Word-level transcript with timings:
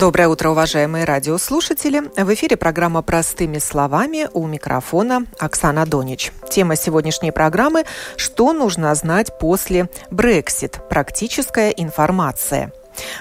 Доброе 0.00 0.28
утро, 0.28 0.48
уважаемые 0.48 1.04
радиослушатели. 1.04 2.00
В 2.16 2.32
эфире 2.32 2.56
программа 2.56 3.02
«Простыми 3.02 3.58
словами» 3.58 4.30
у 4.32 4.46
микрофона 4.46 5.26
Оксана 5.38 5.84
Донич. 5.84 6.32
Тема 6.48 6.74
сегодняшней 6.74 7.32
программы 7.32 7.84
«Что 8.16 8.54
нужно 8.54 8.94
знать 8.94 9.38
после 9.38 9.90
Брексит? 10.10 10.80
Практическая 10.88 11.68
информация». 11.68 12.72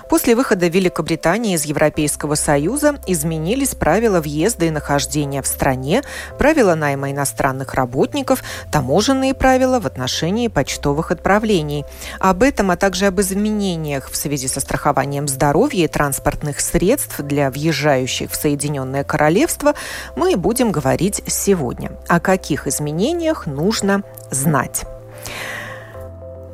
После 0.10 0.36
выхода 0.36 0.68
Великобритании 0.68 1.56
из 1.56 1.66
Европейского 1.66 2.36
Союза 2.36 2.96
изменились 3.08 3.76
правила 3.76 4.22
въезда 4.22 4.66
и 4.66 4.70
нахождения 4.70 5.42
в 5.42 5.48
стране, 5.48 6.02
правила 6.38 6.76
найма 6.76 7.12
иностранных 7.12 7.74
работников, 7.74 8.44
таможенные 8.72 9.34
правила 9.34 9.80
в 9.80 9.86
отношении 9.86 10.48
почтовых 10.48 11.12
отправлений. 11.12 11.86
Об 12.20 12.44
этом, 12.44 12.72
а 12.72 12.78
также 12.78 13.08
об 13.08 13.20
изменениях 13.22 14.10
в 14.10 14.16
связи 14.16 14.48
со 14.48 14.60
страхованием 14.60 15.28
здоровья 15.28 15.86
и 15.86 15.88
транспортных 15.88 16.60
средств 16.60 17.20
для 17.20 17.52
въезжающих 17.52 18.32
в 18.32 18.36
Соединенное 18.36 19.04
Королевство 19.04 19.74
мы 20.16 20.36
будем 20.38 20.72
говорить 20.72 21.22
сегодня. 21.28 21.92
О 22.08 22.20
каких 22.20 22.68
изменениях 22.68 23.46
нужно 23.46 24.04
знать. 24.32 24.86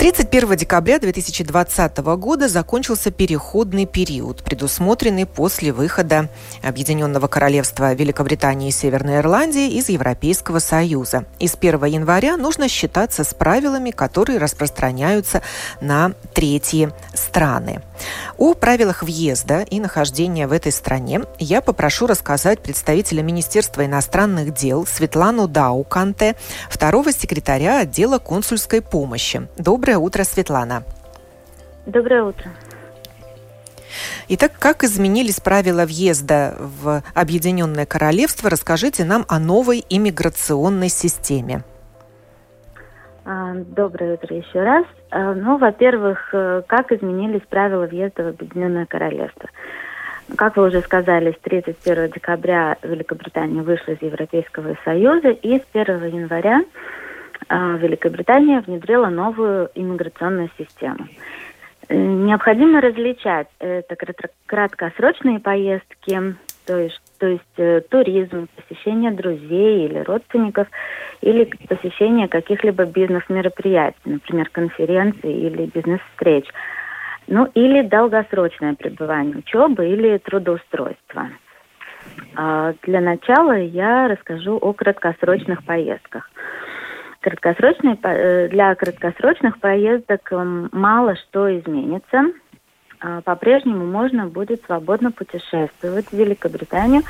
31 0.05 0.55
декабря 0.55 1.00
2020 1.00 1.98
года 1.98 2.48
закончился 2.48 3.10
переходный 3.10 3.88
период, 3.88 4.43
предусмотренный 4.43 5.26
после 5.26 5.74
выхода 5.74 6.30
Объединенного 6.62 7.26
Королевства 7.26 7.91
Великобритании 7.91 8.70
и 8.70 8.71
Северной 8.71 9.18
Ирландии 9.18 9.68
из 9.71 9.90
Европейского 9.90 10.60
Союза. 10.60 11.26
И 11.40 11.48
с 11.48 11.55
1 11.60 11.84
января 11.85 12.38
нужно 12.38 12.70
считаться 12.70 13.24
с 13.24 13.34
правилами, 13.34 13.90
которые 13.90 14.38
распространяются 14.38 15.41
на 15.82 16.12
третьи 16.35 16.91
страны. 17.15 17.82
О 18.38 18.54
правилах 18.54 19.04
въезда 19.04 19.62
и 19.62 19.79
нахождения 19.79 20.48
в 20.48 20.51
этой 20.51 20.71
стране 20.71 21.21
я 21.40 21.62
попрошу 21.62 22.07
рассказать 22.07 22.62
представителя 22.62 23.24
Министерства 23.24 23.85
иностранных 23.85 24.54
дел 24.54 24.85
Светлану 24.85 25.48
Дауканте, 25.48 26.35
второго 26.70 27.12
секретаря 27.12 27.79
отдела 27.79 28.20
консульской 28.20 28.82
помощи. 28.82 29.48
Доброе 29.57 29.98
утро, 29.98 30.24
Светлана. 30.24 30.84
Доброе 31.85 32.24
утро. 32.24 32.52
Итак, 34.27 34.54
как 34.57 34.84
изменились 34.84 35.40
правила 35.40 35.85
въезда 35.85 36.55
в 36.59 37.04
Объединенное 37.13 37.85
Королевство? 37.85 38.49
Расскажите 38.49 39.05
нам 39.05 39.26
о 39.27 39.40
новой 39.40 39.85
иммиграционной 39.87 40.90
системе. 40.90 41.63
А, 43.24 43.54
доброе 43.54 44.15
утро 44.15 44.35
еще 44.35 44.62
раз. 44.62 44.85
А, 45.16 45.34
ну, 45.34 45.58
во-первых, 45.58 46.30
э, 46.34 46.63
как 46.68 46.91
изменились 46.91 47.44
правила 47.49 47.85
въезда 47.85 48.24
в 48.24 48.27
Объединенное 48.27 48.85
Королевство? 48.85 49.49
Как 50.35 50.58
вы 50.58 50.68
уже 50.68 50.82
сказали, 50.82 51.32
с 51.32 51.40
31 51.40 52.12
декабря 52.12 52.76
Великобритания 52.84 53.62
вышла 53.62 53.93
из 53.93 54.02
Европейского 54.02 54.76
Союза, 54.84 55.30
и 55.30 55.60
с 55.60 55.63
1 55.71 56.05
января 56.08 56.66
а, 57.48 57.77
Великобритания 57.77 58.60
внедрила 58.60 59.08
новую 59.08 59.70
иммиграционную 59.74 60.49
систему. 60.58 61.08
Э, 61.88 61.96
необходимо 61.96 62.82
различать 62.82 63.48
это 63.60 63.96
краткосрочные 64.47 65.40
поездки, 65.40 66.36
то 66.66 66.78
есть, 66.78 67.00
то 67.25 67.30
есть 67.30 67.58
э, 67.58 67.81
туризм, 67.90 68.47
посещение 68.56 69.09
друзей 69.09 69.88
или 69.88 69.97
родственников, 69.97 70.68
или 71.22 71.50
посещение 71.68 72.28
каких-либо 72.28 72.86
бизнес-мероприятий, 72.86 73.97
например, 74.06 74.47
конференций 74.52 75.34
или 75.34 75.66
бизнес-встреч. 75.66 76.46
Ну, 77.25 77.50
или 77.56 77.81
долгосрочное 77.81 78.75
пребывание, 78.75 79.38
учебы 79.38 79.88
или 79.88 80.19
трудоустройство. 80.19 81.30
А 82.35 82.75
для 82.84 83.02
начала 83.02 83.58
я 83.58 84.08
расскажу 84.08 84.58
о 84.58 84.74
краткосрочных 84.74 85.66
поездках. 85.66 86.30
Краткосрочные, 87.22 87.97
э, 88.03 88.50
для 88.50 88.75
краткосрочных 88.75 89.59
поездок 89.59 90.31
мало 90.31 91.16
что 91.16 91.59
изменится. 91.59 92.25
А, 93.00 93.22
по-прежнему 93.22 93.86
можно 93.86 94.28
будет 94.28 94.64
свободно 94.66 95.12
путешествовать 95.12 96.08
в 96.08 96.14
Великобританию 96.14 97.04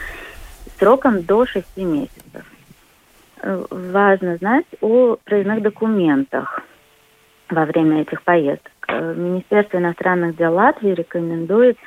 сроком 0.77 1.23
до 1.23 1.45
6 1.45 1.77
месяцев. 1.77 2.45
Э, 3.41 3.63
важно 3.69 4.37
знать 4.37 4.65
о 4.81 5.17
проездных 5.23 5.61
документах 5.61 6.61
во 7.49 7.65
время 7.65 8.01
этих 8.01 8.23
поездок. 8.23 8.71
Э, 8.87 9.13
Министерство 9.15 9.77
иностранных 9.77 10.35
дел 10.35 10.53
Латвии 10.53 10.91
рекомендует 10.91 11.77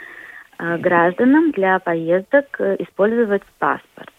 гражданам 0.58 1.52
для 1.52 1.78
поездок 1.78 2.60
использовать 2.60 3.44
паспорт. 3.60 4.12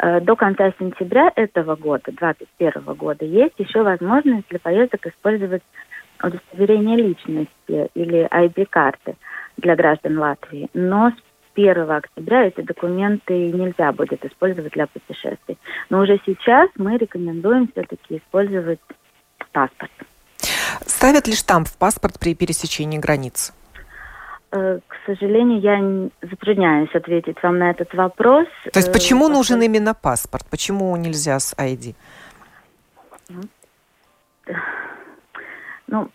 Э, 0.00 0.20
до 0.20 0.36
конца 0.36 0.72
сентября 0.78 1.32
этого 1.34 1.74
года, 1.74 2.12
2021 2.12 2.94
года, 2.94 3.24
есть 3.24 3.54
еще 3.58 3.82
возможность 3.82 4.48
для 4.48 4.60
поездок 4.60 5.06
использовать 5.06 5.62
удостоверение 6.22 6.96
личности 6.96 7.90
или 7.94 8.28
ID-карты 8.30 9.16
для 9.56 9.76
граждан 9.76 10.18
Латвии. 10.18 10.68
Но 10.74 11.10
с 11.10 11.14
1 11.54 11.90
октября 11.90 12.46
эти 12.46 12.60
документы 12.60 13.50
нельзя 13.50 13.92
будет 13.92 14.24
использовать 14.24 14.72
для 14.72 14.86
путешествий. 14.86 15.58
Но 15.90 16.00
уже 16.00 16.20
сейчас 16.24 16.70
мы 16.76 16.96
рекомендуем 16.96 17.68
все-таки 17.72 18.18
использовать 18.18 18.80
паспорт. 19.52 19.90
Ставят 20.86 21.26
ли 21.26 21.34
штамп 21.34 21.68
в 21.68 21.76
паспорт 21.76 22.18
при 22.18 22.34
пересечении 22.34 22.98
границ? 22.98 23.52
Э, 24.50 24.78
к 24.86 24.94
сожалению, 25.04 25.60
я 25.60 26.28
затрудняюсь 26.28 26.94
ответить 26.94 27.36
вам 27.42 27.58
на 27.58 27.70
этот 27.70 27.92
вопрос. 27.94 28.46
То 28.72 28.78
есть 28.78 28.92
почему 28.92 29.28
э, 29.28 29.32
нужен 29.32 29.60
именно 29.60 29.94
паспорт? 29.94 30.46
Почему 30.50 30.96
нельзя 30.96 31.38
с 31.38 31.54
ID? 31.54 31.94
Ну, 35.88 36.10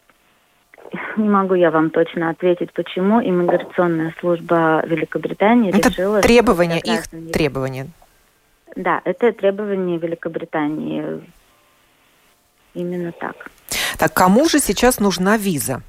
не 1.18 1.28
могу 1.28 1.56
я 1.56 1.72
вам 1.72 1.90
точно 1.90 2.30
ответить, 2.30 2.72
почему 2.74 3.22
иммиграционная 3.22 4.14
служба 4.20 4.84
Великобритании 4.86 5.76
это 5.76 5.90
решила... 5.90 6.22
требования, 6.22 6.80
их 6.80 7.08
требования. 7.32 7.88
Да, 8.76 9.02
это 9.04 9.32
требования 9.34 9.98
Великобритании. 9.98 11.22
Именно 12.74 13.12
так. 13.12 13.36
Так, 13.98 14.14
кому 14.14 14.48
же 14.48 14.60
сейчас 14.60 15.00
нужна 15.00 15.38
виза? 15.38 15.82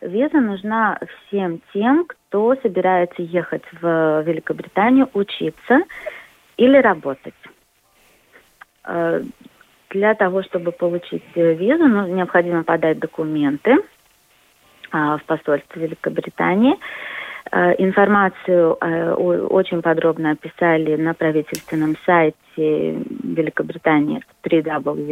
Виза 0.00 0.40
нужна 0.40 0.98
всем 1.26 1.60
тем, 1.72 2.04
кто 2.06 2.54
собирается 2.62 3.22
ехать 3.22 3.64
в 3.80 4.22
Великобританию 4.22 5.08
учиться 5.12 5.80
или 6.56 6.76
работать. 6.78 7.34
Э, 9.88 9.94
для 9.94 10.14
того, 10.14 10.42
чтобы 10.42 10.72
получить 10.72 11.22
визу, 11.34 11.86
ну, 11.86 12.06
необходимо 12.06 12.64
подать 12.64 12.98
документы 12.98 13.76
а, 14.90 15.18
в 15.18 15.24
посольство 15.24 15.78
Великобритании. 15.78 16.74
Э, 17.50 17.74
информацию 17.78 18.76
э, 18.80 19.12
очень 19.14 19.82
подробно 19.82 20.32
описали 20.32 20.96
на 20.96 21.14
правительственном 21.14 21.96
сайте 22.04 22.34
Великобритании 22.56 24.20
www.gov.uk. 24.44 25.08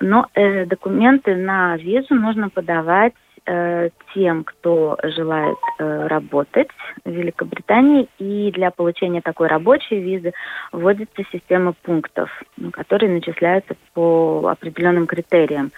Но 0.00 0.26
э, 0.34 0.66
документы 0.66 1.36
на 1.36 1.76
визу 1.76 2.14
нужно 2.14 2.48
подавать 2.48 3.14
э, 3.46 3.90
тем, 4.14 4.44
кто 4.44 4.96
желает 5.02 5.56
э, 5.78 6.06
работать 6.06 6.68
в 7.04 7.10
Великобритании. 7.10 8.08
И 8.18 8.50
для 8.52 8.70
получения 8.70 9.20
такой 9.20 9.48
рабочей 9.48 10.00
визы 10.00 10.32
вводится 10.72 11.22
система 11.32 11.72
пунктов, 11.82 12.30
которые 12.72 13.12
начисляются 13.12 13.74
по 13.94 14.48
определенным 14.48 15.06
критериям. 15.06 15.72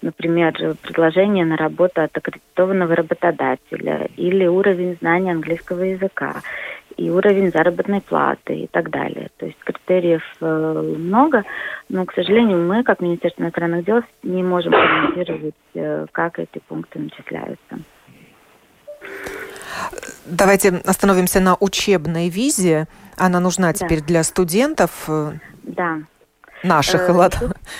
Например, 0.00 0.52
предложение 0.80 1.44
на 1.44 1.56
работу 1.56 2.00
от 2.02 2.16
аккредитованного 2.16 2.94
работодателя 2.94 4.08
или 4.16 4.46
уровень 4.46 4.96
знания 5.00 5.32
английского 5.32 5.82
языка 5.82 6.36
и 6.98 7.10
уровень 7.10 7.52
заработной 7.52 8.00
платы 8.00 8.54
и 8.54 8.66
так 8.66 8.90
далее. 8.90 9.30
То 9.36 9.46
есть 9.46 9.58
критериев 9.60 10.22
э, 10.40 10.94
много, 10.98 11.44
но, 11.88 12.04
к 12.04 12.12
сожалению, 12.12 12.58
мы, 12.66 12.82
как 12.82 13.00
Министерство 13.00 13.42
иностранных 13.42 13.84
дел, 13.84 14.02
не 14.24 14.42
можем 14.42 14.72
комментировать, 14.72 15.54
э, 15.74 16.06
как 16.10 16.40
эти 16.40 16.58
пункты 16.66 16.98
начисляются. 16.98 17.78
Давайте 20.26 20.80
остановимся 20.84 21.40
на 21.40 21.56
учебной 21.60 22.28
визе. 22.28 22.88
Она 23.16 23.38
нужна 23.38 23.72
теперь 23.72 24.00
да. 24.00 24.06
для 24.06 24.22
студентов. 24.24 25.08
Да. 25.62 25.98
наших 26.64 27.08
э, 27.08 27.28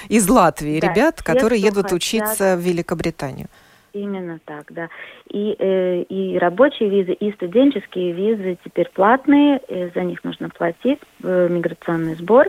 из 0.08 0.28
Латвии 0.28 0.78
да, 0.78 0.92
ребят, 0.92 1.22
которые 1.22 1.60
едут 1.60 1.84
хотят... 1.84 1.92
учиться 1.92 2.56
в 2.56 2.60
Великобританию. 2.60 3.48
Именно 3.98 4.38
так, 4.44 4.72
да. 4.72 4.88
И, 5.28 5.56
э, 5.58 6.02
и 6.02 6.38
рабочие 6.38 6.88
визы, 6.88 7.12
и 7.12 7.32
студенческие 7.32 8.12
визы 8.12 8.58
теперь 8.64 8.88
платные, 8.94 9.60
э, 9.68 9.90
за 9.94 10.02
них 10.02 10.22
нужно 10.22 10.48
платить 10.50 11.00
э, 11.22 11.48
миграционный 11.50 12.14
сбор, 12.14 12.48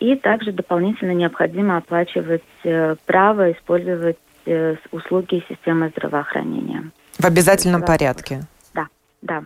и 0.00 0.16
также 0.16 0.52
дополнительно 0.52 1.12
необходимо 1.12 1.78
оплачивать 1.78 2.42
э, 2.64 2.96
право 3.06 3.52
использовать 3.52 4.18
э, 4.44 4.76
услуги 4.90 5.42
системы 5.48 5.88
здравоохранения. 5.88 6.90
В 7.18 7.24
обязательном 7.24 7.82
порядке? 7.82 8.42
Да, 8.74 8.88
да. 9.22 9.44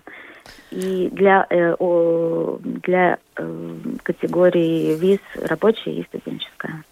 И 0.70 1.08
для, 1.12 1.46
э, 1.48 1.74
о, 1.78 2.58
для 2.62 3.18
э, 3.36 3.74
категории 4.02 4.96
виз 4.98 5.20
рабочая 5.48 5.92
и 5.92 6.04
студенческая. 6.04 6.82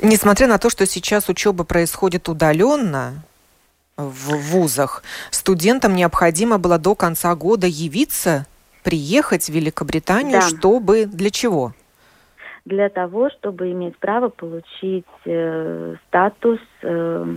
Несмотря 0.00 0.46
на 0.46 0.58
то, 0.58 0.70
что 0.70 0.86
сейчас 0.86 1.28
учеба 1.28 1.64
происходит 1.64 2.28
удаленно 2.28 3.24
в 3.96 4.36
вузах, 4.36 5.02
студентам 5.30 5.96
необходимо 5.96 6.58
было 6.58 6.78
до 6.78 6.94
конца 6.94 7.34
года 7.34 7.66
явиться, 7.66 8.46
приехать 8.84 9.46
в 9.46 9.52
Великобританию, 9.52 10.40
да. 10.40 10.48
чтобы 10.48 11.06
для 11.06 11.30
чего? 11.30 11.72
Для 12.64 12.88
того, 12.90 13.30
чтобы 13.30 13.72
иметь 13.72 13.96
право 13.98 14.28
получить 14.28 15.06
э, 15.24 15.96
статус 16.06 16.60
э, 16.82 17.34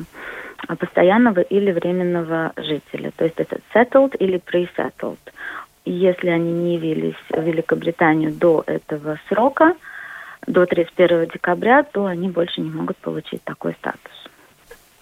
постоянного 0.79 1.39
или 1.39 1.71
временного 1.71 2.53
жителя. 2.57 3.11
То 3.15 3.25
есть 3.25 3.37
это 3.37 3.59
settled 3.73 4.15
или 4.17 4.39
pre-settled. 4.39 5.19
Если 5.85 6.29
они 6.29 6.51
не 6.51 6.75
явились 6.75 7.15
в 7.29 7.41
Великобританию 7.41 8.31
до 8.31 8.63
этого 8.67 9.19
срока, 9.29 9.73
до 10.47 10.65
31 10.65 11.27
декабря, 11.27 11.83
то 11.83 12.05
они 12.05 12.29
больше 12.29 12.61
не 12.61 12.69
могут 12.69 12.97
получить 12.97 13.43
такой 13.43 13.73
статус. 13.73 14.11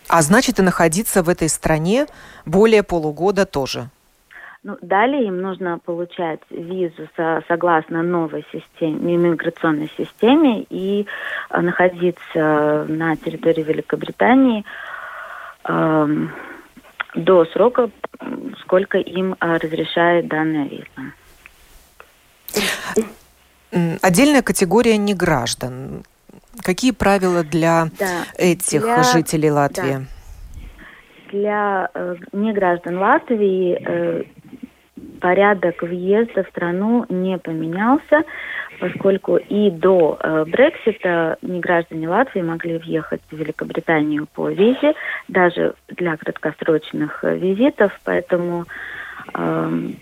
А 0.08 0.22
значит 0.22 0.60
и 0.60 0.64
находиться 0.64 1.22
в 1.24 1.30
этой 1.30 1.50
стране 1.50 2.08
более 2.46 2.84
полугода 2.84 3.46
тоже? 3.46 3.90
Ну, 4.62 4.78
далее 4.82 5.28
им 5.28 5.42
нужно 5.42 5.80
получать 5.80 6.42
визу 6.50 7.08
со, 7.16 7.42
согласно 7.48 8.04
новой 8.04 8.46
системе, 8.52 9.16
иммиграционной 9.16 9.90
системе 9.98 10.66
и 10.70 11.08
э, 11.50 11.62
находиться 11.62 12.86
на 12.90 13.16
территории 13.16 13.64
Великобритании 13.64 14.66
э, 15.64 16.08
до 17.16 17.46
срока, 17.46 17.90
сколько 18.64 18.98
им 18.98 19.36
э, 19.40 19.58
разрешает 19.58 20.28
данная 20.28 20.68
виза. 20.68 21.14
Отдельная 23.72 24.42
категория 24.42 24.98
неграждан. 24.98 26.04
Какие 26.64 26.92
правила 26.92 27.44
для 27.44 27.88
да, 28.00 28.24
этих 28.38 28.82
для, 28.82 29.04
жителей 29.04 29.52
Латвии? 29.52 29.94
Да. 29.94 31.32
Для 31.32 31.90
э, 31.94 32.16
неграждан 32.34 32.98
Латвии 32.98 33.78
э, 33.80 34.24
порядок 35.22 35.82
въезда 35.84 36.44
в 36.44 36.50
страну 36.50 37.06
не 37.08 37.38
поменялся, 37.38 38.24
поскольку 38.80 39.38
и 39.38 39.70
до 39.70 40.18
э, 40.20 40.46
Брексита 40.46 41.38
неграждане 41.42 42.10
Латвии 42.10 42.42
могли 42.42 42.78
въехать 42.78 43.22
в 43.30 43.36
Великобританию 43.36 44.28
по 44.34 44.50
визе, 44.50 44.96
даже 45.28 45.76
для 45.88 46.18
краткосрочных 46.18 47.24
э, 47.24 47.38
визитов, 47.38 47.98
поэтому 48.04 48.62
Эм, 48.62 48.68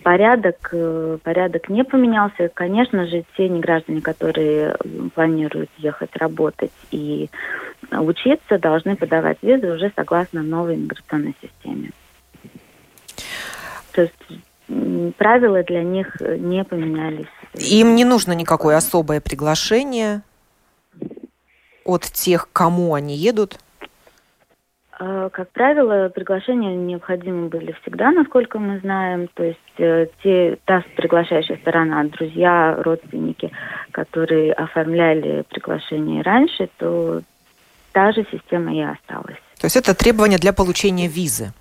порядок, 0.04 0.70
э, 0.72 1.18
порядок 1.24 1.70
не 1.70 1.84
поменялся. 1.84 2.50
Конечно 2.54 3.08
же, 3.08 3.24
те 3.36 3.50
неграждане, 3.50 4.02
которые 4.02 4.76
планируют 5.16 5.70
ехать 5.78 6.16
работать 6.16 6.72
и 6.92 7.30
учиться, 7.92 8.58
должны 8.60 8.96
подавать 8.96 9.38
визы 9.42 9.72
уже 9.72 9.92
согласно 9.96 10.44
новой 10.44 10.78
миграционной 10.78 11.36
системе. 11.42 11.92
То 13.92 14.02
есть 14.02 15.16
правила 15.18 15.64
для 15.64 15.84
них 15.84 16.18
не 16.22 16.64
поменялись. 16.64 17.28
Им 17.56 17.96
не 17.96 18.06
нужно 18.06 18.34
никакое 18.34 18.78
особое 18.78 19.22
приглашение 19.22 20.22
от 21.84 22.04
тех, 22.04 22.50
кому 22.52 22.94
они 22.94 23.16
едут? 23.16 23.60
А, 25.00 25.30
как 25.30 25.50
правило, 25.52 26.10
приглашения 26.10 26.76
необходимы 26.76 27.50
были 27.50 27.76
всегда, 27.82 28.12
насколько 28.12 28.58
мы 28.58 28.80
знаем. 28.80 29.30
То 29.36 29.44
есть 29.44 29.60
э, 29.78 30.08
те, 30.24 30.58
та 30.66 30.84
приглашающая 30.96 31.58
сторона, 31.58 32.04
друзья, 32.06 32.76
родственники, 32.82 33.52
которые 33.92 34.54
оформляли 34.54 35.44
приглашение 35.50 36.24
раньше, 36.24 36.70
то 36.78 37.22
та 37.92 38.12
же 38.12 38.26
система 38.32 38.74
и 38.74 38.82
осталась. 38.82 39.38
То 39.60 39.66
есть 39.66 39.76
это 39.76 39.94
требование 39.94 40.40
для 40.40 40.52
получения 40.52 41.08
визы? 41.08 41.54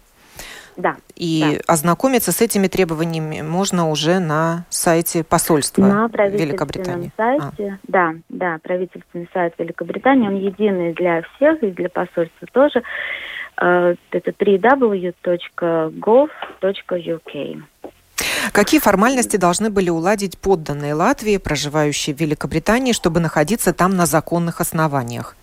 Да. 0.76 0.96
И 1.14 1.40
да. 1.40 1.73
ознакомиться 1.73 2.32
с 2.32 2.40
этими 2.40 2.67
требованиями 2.69 3.40
можно 3.40 3.88
уже 3.90 4.19
на 4.19 4.67
сайте 4.69 5.25
посольства 5.25 5.82
на 5.82 6.06
Великобритании. 6.28 7.12
сайте, 7.17 7.78
а. 7.82 7.87
да, 7.88 8.14
да, 8.28 8.58
правительственный 8.62 9.28
сайт 9.32 9.55
Великобритании, 9.58 10.28
он 10.28 10.37
единый 10.37 10.93
для 10.93 11.23
всех 11.23 11.62
и 11.62 11.70
для 11.70 11.88
посольства 11.88 12.46
тоже. 12.52 12.82
Э, 13.61 13.94
это 14.11 14.31
www.gov.uk. 14.31 15.23
Какие 18.52 18.81
формальности 18.81 19.37
должны 19.37 19.70
были 19.70 19.90
уладить 19.90 20.38
подданные 20.38 20.94
Латвии, 20.94 21.37
проживающие 21.37 22.14
в 22.14 22.20
Великобритании, 22.20 22.93
чтобы 22.93 23.20
находиться 23.20 23.72
там 23.72 23.96
на 23.96 24.06
законных 24.06 24.61
основаниях? 24.61 25.35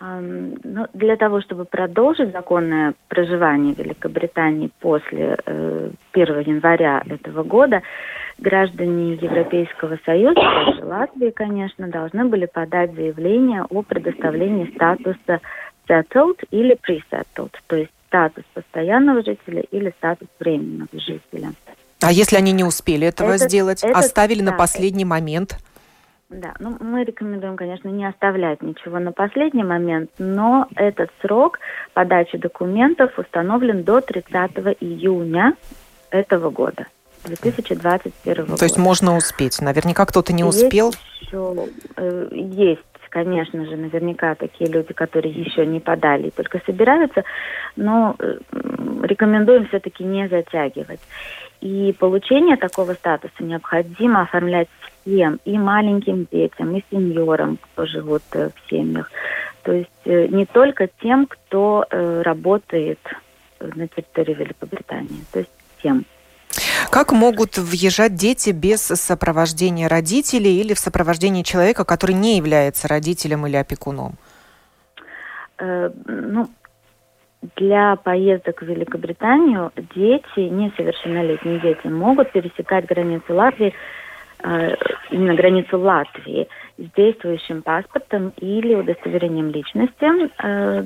Ну, 0.00 0.86
для 0.94 1.16
того, 1.16 1.40
чтобы 1.40 1.64
продолжить 1.64 2.30
законное 2.30 2.94
проживание 3.08 3.74
в 3.74 3.78
Великобритании 3.78 4.70
после 4.78 5.36
э, 5.44 5.90
1 6.12 6.40
января 6.40 7.02
этого 7.08 7.42
года, 7.42 7.82
граждане 8.38 9.14
Европейского 9.14 9.98
Союза, 10.04 10.40
также 10.40 10.84
Латвии, 10.84 11.30
конечно, 11.30 11.88
должны 11.88 12.26
были 12.26 12.46
подать 12.46 12.94
заявление 12.94 13.64
о 13.68 13.82
предоставлении 13.82 14.72
статуса 14.74 15.40
settled 15.88 16.38
или 16.52 16.76
pre-settled, 16.76 17.54
то 17.66 17.76
есть 17.76 17.90
статус 18.06 18.44
постоянного 18.54 19.22
жителя 19.22 19.62
или 19.70 19.92
статус 19.98 20.28
временного 20.38 20.88
жителя. 20.92 21.52
А 22.00 22.12
если 22.12 22.36
они 22.36 22.52
не 22.52 22.64
успели 22.64 23.06
этого 23.06 23.34
это, 23.34 23.48
сделать, 23.48 23.82
это, 23.82 23.98
оставили 23.98 24.40
да, 24.40 24.52
на 24.52 24.56
последний 24.56 25.04
момент? 25.04 25.58
Да, 26.30 26.52
ну 26.58 26.76
мы 26.80 27.04
рекомендуем, 27.04 27.56
конечно, 27.56 27.88
не 27.88 28.04
оставлять 28.04 28.60
ничего 28.62 28.98
на 28.98 29.12
последний 29.12 29.64
момент, 29.64 30.10
но 30.18 30.68
этот 30.76 31.10
срок 31.22 31.58
подачи 31.94 32.36
документов 32.36 33.18
установлен 33.18 33.82
до 33.82 34.02
30 34.02 34.76
июня 34.80 35.54
этого 36.10 36.50
года. 36.50 36.86
2021 37.24 38.44
года. 38.44 38.56
То 38.56 38.64
есть 38.64 38.76
можно 38.76 39.16
успеть. 39.16 39.60
Наверняка 39.60 40.04
кто-то 40.04 40.32
не 40.34 40.44
есть 40.44 40.64
успел. 40.64 40.92
Еще, 41.22 41.68
э, 41.96 42.28
есть, 42.32 42.82
конечно 43.08 43.64
же, 43.64 43.76
наверняка 43.76 44.34
такие 44.34 44.70
люди, 44.70 44.92
которые 44.92 45.32
еще 45.32 45.64
не 45.64 45.80
подали, 45.80 46.30
только 46.30 46.60
собираются, 46.66 47.24
но 47.74 48.14
э, 48.18 48.38
рекомендуем 49.02 49.66
все-таки 49.68 50.04
не 50.04 50.28
затягивать. 50.28 51.00
И 51.60 51.94
получение 51.98 52.56
такого 52.56 52.92
статуса 52.92 53.42
необходимо 53.42 54.22
оформлять 54.22 54.68
всем, 55.02 55.40
и 55.44 55.58
маленьким 55.58 56.26
детям, 56.30 56.76
и 56.76 56.84
сеньорам, 56.90 57.58
кто 57.58 57.86
живут 57.86 58.22
э, 58.32 58.50
в 58.50 58.70
семьях. 58.70 59.10
То 59.62 59.72
есть 59.72 59.90
э, 60.04 60.26
не 60.28 60.46
только 60.46 60.88
тем, 61.02 61.26
кто 61.26 61.84
э, 61.90 62.22
работает 62.22 63.00
на 63.60 63.88
территории 63.88 64.34
Великобритании, 64.34 65.24
то 65.32 65.40
есть 65.40 65.50
всем. 65.78 66.04
Как 66.90 67.12
могут 67.12 67.58
въезжать 67.58 68.14
дети 68.14 68.50
без 68.50 68.80
сопровождения 68.80 69.88
родителей 69.88 70.60
или 70.60 70.74
в 70.74 70.78
сопровождении 70.78 71.42
человека, 71.42 71.84
который 71.84 72.14
не 72.14 72.36
является 72.36 72.88
родителем 72.88 73.46
или 73.46 73.56
опекуном? 73.56 74.14
Э, 75.58 75.90
ну, 76.06 76.48
для 77.56 77.96
поездок 77.96 78.62
в 78.62 78.66
Великобританию 78.66 79.72
дети, 79.94 80.40
несовершеннолетние 80.40 81.60
дети, 81.60 81.86
могут 81.86 82.32
пересекать 82.32 82.86
границу 82.86 83.34
Латвии, 83.34 83.74
именно 85.10 85.34
границу 85.34 85.78
Латвии, 85.78 86.48
с 86.78 86.96
действующим 86.96 87.62
паспортом 87.62 88.32
или 88.38 88.74
удостоверением 88.74 89.50
личности 89.50 90.30
э, 90.42 90.82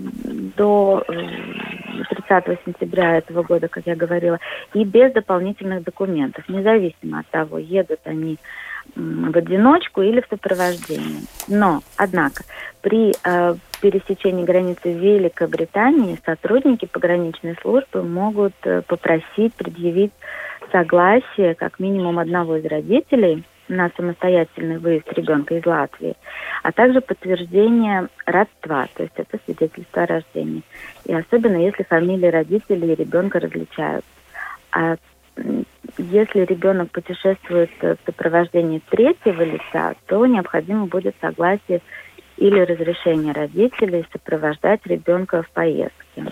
до 0.57 1.05
30 1.07 2.31
э, 2.31 2.57
сентября 2.65 3.19
этого 3.19 3.43
года, 3.43 3.69
как 3.69 3.87
я 3.87 3.95
говорила, 3.95 4.39
и 4.73 4.85
без 4.85 5.13
дополнительных 5.13 5.85
документов, 5.85 6.49
независимо 6.49 7.21
от 7.21 7.27
того, 7.29 7.59
едут 7.59 8.01
они 8.05 8.39
в 8.97 9.37
одиночку 9.37 10.03
или 10.03 10.21
в 10.21 10.27
сопровождении. 10.29 11.21
Но, 11.47 11.83
однако, 11.97 12.45
при 12.81 13.13
э, 13.25 13.55
пересечении 13.81 14.45
границы 14.45 14.93
Великобритании 14.93 16.19
сотрудники 16.25 16.87
пограничной 16.87 17.57
службы 17.61 18.03
могут 18.03 18.55
э, 18.65 18.83
попросить 18.83 19.55
предъявить 19.55 20.13
согласие 20.73 21.55
как 21.55 21.79
минимум 21.79 22.19
одного 22.19 22.57
из 22.57 22.65
родителей 22.65 23.45
на 23.69 23.91
самостоятельный 23.97 24.79
выезд 24.79 25.11
ребенка 25.13 25.55
из 25.55 25.65
Латвии, 25.65 26.17
а 26.63 26.73
также 26.73 27.01
подтверждение 27.01 28.09
родства, 28.27 28.89
то 28.95 29.05
есть 29.05 29.15
это 29.17 29.39
свидетельство 29.45 30.03
о 30.03 30.07
рождении. 30.07 30.63
И 31.07 31.15
особенно 31.15 31.57
если 31.57 31.85
фамилии 31.85 32.27
родителей 32.27 32.93
и 32.93 32.97
ребенка 32.97 33.39
различаются. 33.39 34.09
А 34.73 34.97
если 35.99 36.41
ребенок 36.41 36.91
путешествует 36.91 37.71
в 37.81 37.97
сопровождении 38.05 38.83
третьего 38.91 39.43
лица, 39.43 39.95
то 40.07 40.27
необходимо 40.27 40.87
будет 40.87 41.15
согласие 41.21 41.81
или 42.37 42.61
разрешение 42.61 43.33
родителей 43.33 44.05
сопровождать 44.13 44.81
ребенка 44.87 45.43
в 45.43 45.51
поездке. 45.51 46.25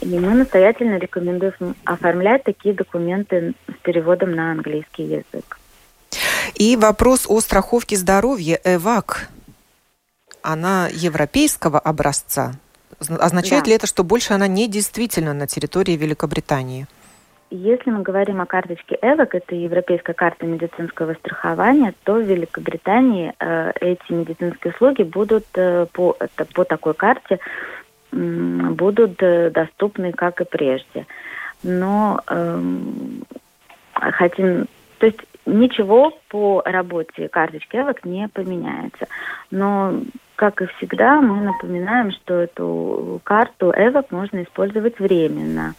И 0.00 0.18
мы 0.18 0.34
настоятельно 0.34 0.96
рекомендуем 0.96 1.74
оформлять 1.84 2.44
такие 2.44 2.74
документы 2.74 3.54
с 3.68 3.82
переводом 3.82 4.34
на 4.34 4.52
английский 4.52 5.04
язык. 5.04 5.58
И 6.54 6.76
вопрос 6.76 7.26
о 7.28 7.40
страховке 7.40 7.96
здоровья 7.96 8.58
ЭВАК. 8.64 9.28
Она 10.42 10.88
европейского 10.90 11.78
образца. 11.78 12.52
Означает 12.98 13.64
да. 13.64 13.70
ли 13.70 13.76
это, 13.76 13.86
что 13.86 14.04
больше 14.04 14.32
она 14.32 14.46
не 14.46 14.68
действительно 14.68 15.34
на 15.34 15.46
территории 15.46 15.96
Великобритании? 15.96 16.86
Если 17.50 17.90
мы 17.90 18.02
говорим 18.02 18.40
о 18.40 18.46
карточке 18.46 18.96
ЭВОК, 19.02 19.34
это 19.34 19.54
Европейская 19.56 20.14
карта 20.14 20.46
медицинского 20.46 21.14
страхования, 21.14 21.94
то 22.04 22.14
в 22.14 22.22
Великобритании 22.22 23.32
э, 23.40 23.72
эти 23.80 24.12
медицинские 24.12 24.72
услуги 24.72 25.02
будут 25.02 25.46
э, 25.54 25.86
по, 25.92 26.16
это, 26.20 26.44
по 26.44 26.64
такой 26.64 26.94
карте 26.94 27.34
э, 27.34 27.79
будут 28.12 29.22
э, 29.22 29.50
доступны, 29.50 30.12
как 30.12 30.40
и 30.40 30.44
прежде. 30.44 31.06
Но 31.62 32.20
э, 32.26 32.60
хотим, 33.94 34.66
то 34.98 35.06
есть 35.06 35.20
ничего 35.46 36.12
по 36.28 36.62
работе 36.64 37.28
карточки 37.28 37.76
ЭВОК 37.76 38.04
не 38.04 38.28
поменяется. 38.28 39.06
Но 39.50 40.00
как 40.36 40.62
и 40.62 40.66
всегда, 40.76 41.20
мы 41.20 41.42
напоминаем, 41.42 42.12
что 42.12 42.34
эту 42.34 43.20
карту 43.24 43.72
ЭВОК 43.76 44.10
можно 44.10 44.42
использовать 44.42 44.98
временно 44.98 45.74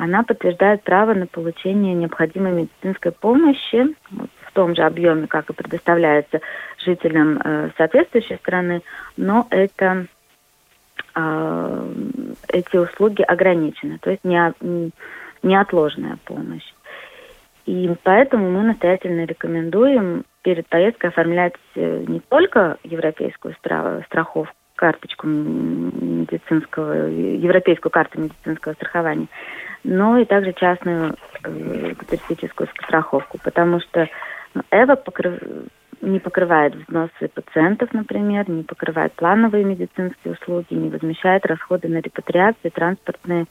она 0.00 0.22
подтверждает 0.22 0.82
право 0.82 1.12
на 1.12 1.26
получение 1.26 1.94
необходимой 1.94 2.52
медицинской 2.52 3.12
помощи 3.12 3.94
в 4.10 4.52
том 4.52 4.74
же 4.74 4.82
объеме, 4.82 5.26
как 5.26 5.50
и 5.50 5.52
предоставляется 5.52 6.40
жителям 6.78 7.38
э, 7.44 7.70
соответствующей 7.76 8.36
страны, 8.36 8.80
но 9.18 9.46
это 9.50 10.06
эти 12.48 12.76
услуги 12.76 13.22
ограничены, 13.22 13.98
то 13.98 14.10
есть 14.10 14.24
не, 14.24 14.52
неотложная 15.42 16.18
помощь. 16.24 16.72
И 17.66 17.90
поэтому 18.02 18.50
мы 18.50 18.62
настоятельно 18.62 19.24
рекомендуем 19.24 20.24
перед 20.42 20.66
поездкой 20.66 21.10
оформлять 21.10 21.54
э, 21.76 22.04
не 22.08 22.20
только 22.20 22.78
европейскую 22.82 23.54
страховку, 23.54 24.54
карточку 24.74 25.26
медицинского, 25.26 27.08
европейскую 27.08 27.92
карту 27.92 28.22
медицинского 28.22 28.72
страхования, 28.72 29.28
но 29.84 30.18
и 30.18 30.24
также 30.24 30.54
частную 30.54 31.16
э, 31.44 31.94
туристическую 32.08 32.68
страховку, 32.82 33.38
потому 33.44 33.80
что 33.80 34.08
ЭВА 34.70 34.96
покрыв... 34.96 35.38
не 36.00 36.18
покрывает 36.18 36.74
взносы 36.74 37.28
пациентов, 37.32 37.92
например, 37.92 38.48
не 38.48 38.62
покрывает 38.62 39.12
плановые 39.12 39.64
медицинские 39.64 40.34
услуги, 40.34 40.74
не 40.74 40.88
возмещает 40.88 41.46
расходы 41.46 41.88
на 41.88 41.98
репатриацию, 41.98 42.70
транспортные 42.70 43.46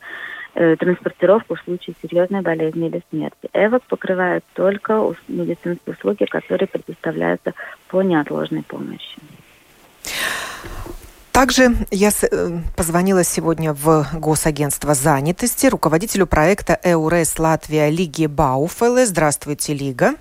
э, 0.56 0.76
транспортировку 0.76 1.56
в 1.56 1.62
случае 1.62 1.96
серьезной 2.02 2.42
болезни 2.42 2.88
или 2.88 3.02
смерти. 3.10 3.50
ЭВАК 3.54 3.84
покрывает 3.84 4.44
только 4.54 5.14
медицинские 5.28 5.94
услуги, 5.94 6.26
которые 6.26 6.68
предоставляются 6.68 7.54
по 7.88 8.02
неотложной 8.02 8.64
помощи. 8.64 9.20
Также 11.32 11.74
я 11.90 12.10
э, 12.10 12.50
позвонила 12.76 13.24
сегодня 13.24 13.74
в 13.74 14.06
Госагентство 14.14 14.94
занятости 14.94 15.68
руководителю 15.68 16.28
проекта 16.28 16.78
«Эурес 16.84 17.40
Латвия» 17.40 17.90
Лиги 17.90 18.26
Бауфеле. 18.26 19.06
Здравствуйте, 19.06 19.74
Лига. 19.74 20.16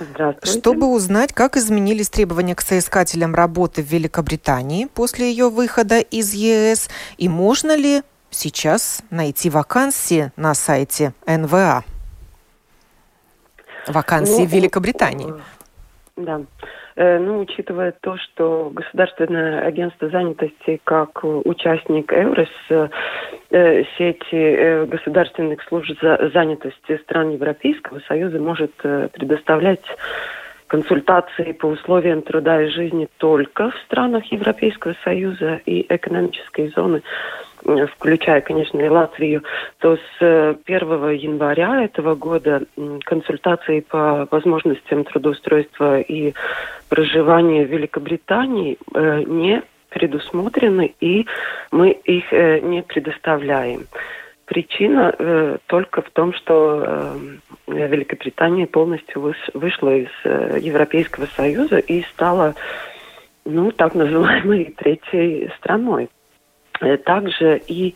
Здравствуйте. 0.00 0.58
Чтобы 0.58 0.86
узнать, 0.86 1.32
как 1.32 1.56
изменились 1.56 2.08
требования 2.08 2.54
к 2.54 2.62
соискателям 2.62 3.34
работы 3.34 3.82
в 3.82 3.86
Великобритании 3.86 4.86
после 4.86 5.30
ее 5.30 5.50
выхода 5.50 5.98
из 6.00 6.32
ЕС, 6.32 6.88
и 7.18 7.28
можно 7.28 7.76
ли 7.76 8.02
сейчас 8.30 9.02
найти 9.10 9.50
вакансии 9.50 10.32
на 10.36 10.54
сайте 10.54 11.12
НВА? 11.26 11.84
Вакансии 13.86 14.42
ну, 14.42 14.46
в 14.46 14.52
Великобритании. 14.52 15.34
Да. 16.16 16.42
Э, 17.00 17.18
ну, 17.18 17.38
учитывая 17.40 17.94
то, 17.98 18.18
что 18.18 18.70
Государственное 18.74 19.62
агентство 19.62 20.10
занятости 20.10 20.78
как 20.84 21.24
участник 21.24 22.12
ЭУРЕС, 22.12 22.48
э, 22.68 23.84
сети 23.96 24.34
э, 24.34 24.84
государственных 24.84 25.62
служб 25.62 25.98
занятости 26.34 26.98
стран 26.98 27.30
Европейского 27.30 28.00
Союза 28.00 28.38
может 28.38 28.74
предоставлять 28.76 29.84
консультации 30.70 31.50
по 31.50 31.66
условиям 31.66 32.22
труда 32.22 32.62
и 32.62 32.68
жизни 32.68 33.08
только 33.18 33.70
в 33.70 33.76
странах 33.86 34.24
Европейского 34.30 34.94
Союза 35.04 35.60
и 35.66 35.84
экономической 35.88 36.68
зоны 36.68 37.02
включая, 37.96 38.40
конечно, 38.40 38.80
и 38.80 38.88
Латвию, 38.88 39.42
то 39.80 39.96
с 39.96 40.22
1 40.22 40.56
э, 40.66 41.16
января 41.16 41.84
этого 41.84 42.14
года 42.14 42.62
консультации 43.04 43.80
по 43.80 44.26
возможностям 44.30 45.04
трудоустройства 45.04 46.00
и 46.00 46.32
проживания 46.88 47.66
в 47.66 47.70
Великобритании 47.70 48.78
э, 48.94 49.24
не 49.26 49.62
предусмотрены, 49.90 50.94
и 51.00 51.26
мы 51.70 51.90
их 51.90 52.32
э, 52.32 52.60
не 52.60 52.82
предоставляем. 52.82 53.86
Причина 54.50 55.14
э, 55.16 55.58
только 55.66 56.02
в 56.02 56.10
том, 56.10 56.32
что 56.32 56.82
э, 56.84 57.86
Великобритания 57.86 58.66
полностью 58.66 59.22
выш, 59.22 59.36
вышла 59.54 59.94
из 59.94 60.08
э, 60.24 60.58
Европейского 60.60 61.26
Союза 61.26 61.78
и 61.78 62.02
стала, 62.02 62.56
ну, 63.44 63.70
так 63.70 63.94
называемой 63.94 64.74
третьей 64.76 65.52
страной. 65.56 66.08
Э, 66.80 66.96
также 66.96 67.62
и 67.68 67.94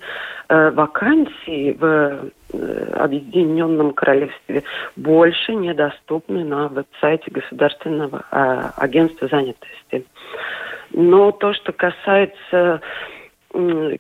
э, 0.49 0.70
вакансии 0.70 1.73
в 1.73 2.30
э, 2.52 2.92
Объединенном 3.00 3.92
Королевстве 3.92 4.62
больше 4.94 5.56
недоступны 5.56 6.44
на 6.44 6.68
веб-сайте 6.68 7.32
Государственного 7.32 8.26
э, 8.30 8.70
агентства 8.76 9.26
занятости. 9.26 10.06
Но 10.92 11.32
то, 11.32 11.52
что 11.52 11.73
касается 11.73 12.80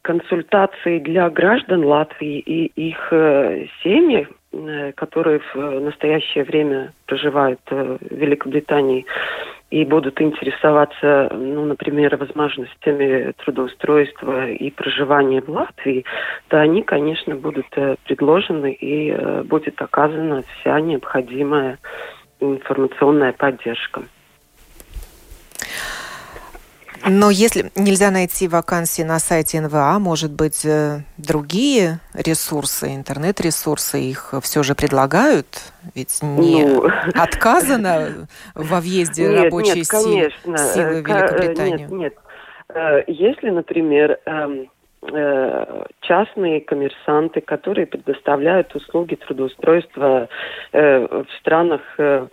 консультаций 0.02 1.00
для 1.00 1.30
граждан 1.30 1.84
Латвии 1.84 2.38
и 2.38 2.66
их 2.88 3.08
э, 3.12 3.66
семьи, 3.82 4.26
э, 4.52 4.92
которые 4.92 5.40
в 5.54 5.80
настоящее 5.80 6.44
время 6.44 6.92
проживают 7.06 7.60
э, 7.70 7.98
в 8.00 8.14
Великобритании, 8.14 9.06
и 9.70 9.84
будут 9.84 10.20
интересоваться, 10.20 11.30
ну, 11.32 11.64
например, 11.64 12.16
возможностями 12.16 13.32
трудоустройства 13.44 14.50
и 14.50 14.70
проживания 14.70 15.40
в 15.40 15.48
Латвии, 15.48 16.04
то 16.46 16.60
они, 16.60 16.82
конечно, 16.82 17.34
будут 17.34 17.66
э, 17.74 17.96
предложены 18.04 18.72
и 18.72 19.10
э, 19.10 19.42
будет 19.42 19.82
оказана 19.82 20.42
вся 20.42 20.80
необходимая 20.80 21.78
информационная 22.38 23.32
поддержка. 23.32 24.02
Но 27.08 27.30
если 27.30 27.70
нельзя 27.76 28.10
найти 28.10 28.48
вакансии 28.48 29.02
на 29.02 29.18
сайте 29.18 29.60
НВА, 29.60 29.98
может 29.98 30.32
быть, 30.32 30.64
э, 30.64 31.00
другие 31.18 32.00
ресурсы, 32.14 32.94
интернет-ресурсы 32.94 34.00
их 34.00 34.34
все 34.42 34.62
же 34.62 34.74
предлагают? 34.74 35.46
Ведь 35.94 36.22
не 36.22 36.64
ну... 36.64 36.88
отказано 37.14 38.26
во 38.54 38.80
въезде 38.80 39.28
нет, 39.28 39.44
рабочей 39.44 39.78
нет, 39.78 39.88
конечно. 39.88 40.58
силы 40.58 41.02
в 41.02 41.06
Великобританию? 41.06 41.88
Нет, 41.90 41.90
нет. 41.90 42.14
Если, 43.06 43.50
например, 43.50 44.18
эм, 44.24 44.70
э, 45.12 45.84
частные 46.00 46.60
коммерсанты, 46.60 47.40
которые 47.40 47.86
предоставляют 47.86 48.74
услуги 48.74 49.16
трудоустройства 49.16 50.28
э, 50.72 51.06
в 51.06 51.26
странах 51.40 51.82
Э, 51.98 52.26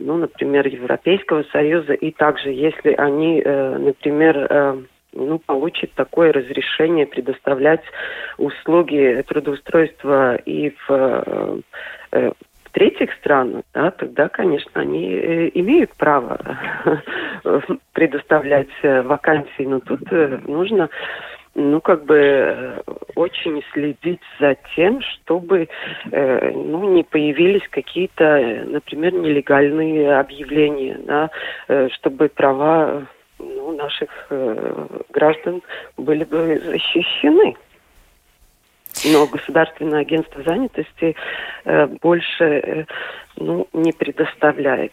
ну, 0.00 0.16
например, 0.16 0.66
Европейского 0.66 1.44
Союза, 1.44 1.92
и 1.94 2.10
также, 2.10 2.50
если 2.50 2.92
они, 2.92 3.42
э, 3.44 3.78
например, 3.78 4.46
э, 4.48 4.76
ну, 5.12 5.38
получат 5.38 5.92
такое 5.92 6.32
разрешение 6.32 7.06
предоставлять 7.06 7.82
услуги 8.38 9.22
трудоустройства 9.28 10.36
и 10.36 10.74
в, 10.88 11.62
в 12.10 12.70
третьих 12.72 13.12
странах, 13.20 13.62
да, 13.74 13.90
тогда, 13.90 14.30
конечно, 14.30 14.80
они 14.80 15.14
имеют 15.52 15.94
право 15.98 16.38
предоставлять 17.92 18.70
вакансии, 18.82 19.64
но 19.64 19.80
тут 19.80 20.00
нужно 20.48 20.88
ну, 21.54 21.80
как 21.80 22.04
бы 22.04 22.16
э, 22.16 22.80
очень 23.14 23.62
следить 23.72 24.20
за 24.40 24.56
тем, 24.74 25.00
чтобы, 25.02 25.68
э, 26.10 26.50
ну, 26.50 26.94
не 26.94 27.02
появились 27.02 27.66
какие-то, 27.70 28.64
например, 28.66 29.12
нелегальные 29.12 30.16
объявления, 30.18 30.98
да, 31.04 31.30
э, 31.68 31.88
чтобы 31.90 32.28
права 32.28 33.06
ну, 33.38 33.76
наших 33.76 34.10
э, 34.30 34.86
граждан 35.10 35.62
были 35.96 36.24
бы 36.24 36.58
защищены. 36.58 37.56
Но 39.04 39.26
Государственное 39.26 40.00
агентство 40.00 40.42
занятости 40.42 41.16
э, 41.64 41.86
больше 42.00 42.44
э, 42.44 42.84
ну, 43.36 43.68
не 43.72 43.92
предоставляет 43.92 44.92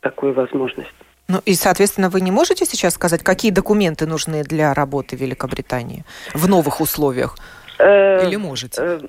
такую 0.00 0.32
возможность. 0.32 0.94
Ну 1.30 1.40
и, 1.46 1.54
соответственно, 1.54 2.08
вы 2.10 2.20
не 2.20 2.32
можете 2.32 2.64
сейчас 2.64 2.94
сказать, 2.94 3.22
какие 3.22 3.52
документы 3.52 4.06
нужны 4.06 4.42
для 4.42 4.74
работы 4.74 5.16
в 5.16 5.20
Великобритании 5.20 6.04
в 6.34 6.48
новых 6.48 6.80
условиях? 6.80 7.36
Э, 7.78 8.26
Или 8.26 8.36
можете? 8.36 8.82
Э, 8.82 9.00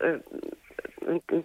э, 0.00 0.18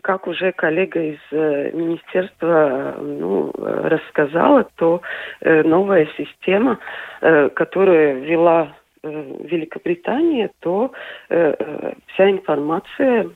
как 0.01 0.27
уже 0.27 0.51
коллега 0.51 0.99
из 0.99 1.21
министерства 1.31 2.95
ну, 2.99 3.51
рассказала, 3.53 4.67
то 4.75 5.01
новая 5.41 6.05
система, 6.17 6.79
которая 7.55 8.15
ввела 8.15 8.75
Великобритания, 9.03 10.49
то 10.59 10.91
вся 11.29 12.29
информация, 12.29 13.29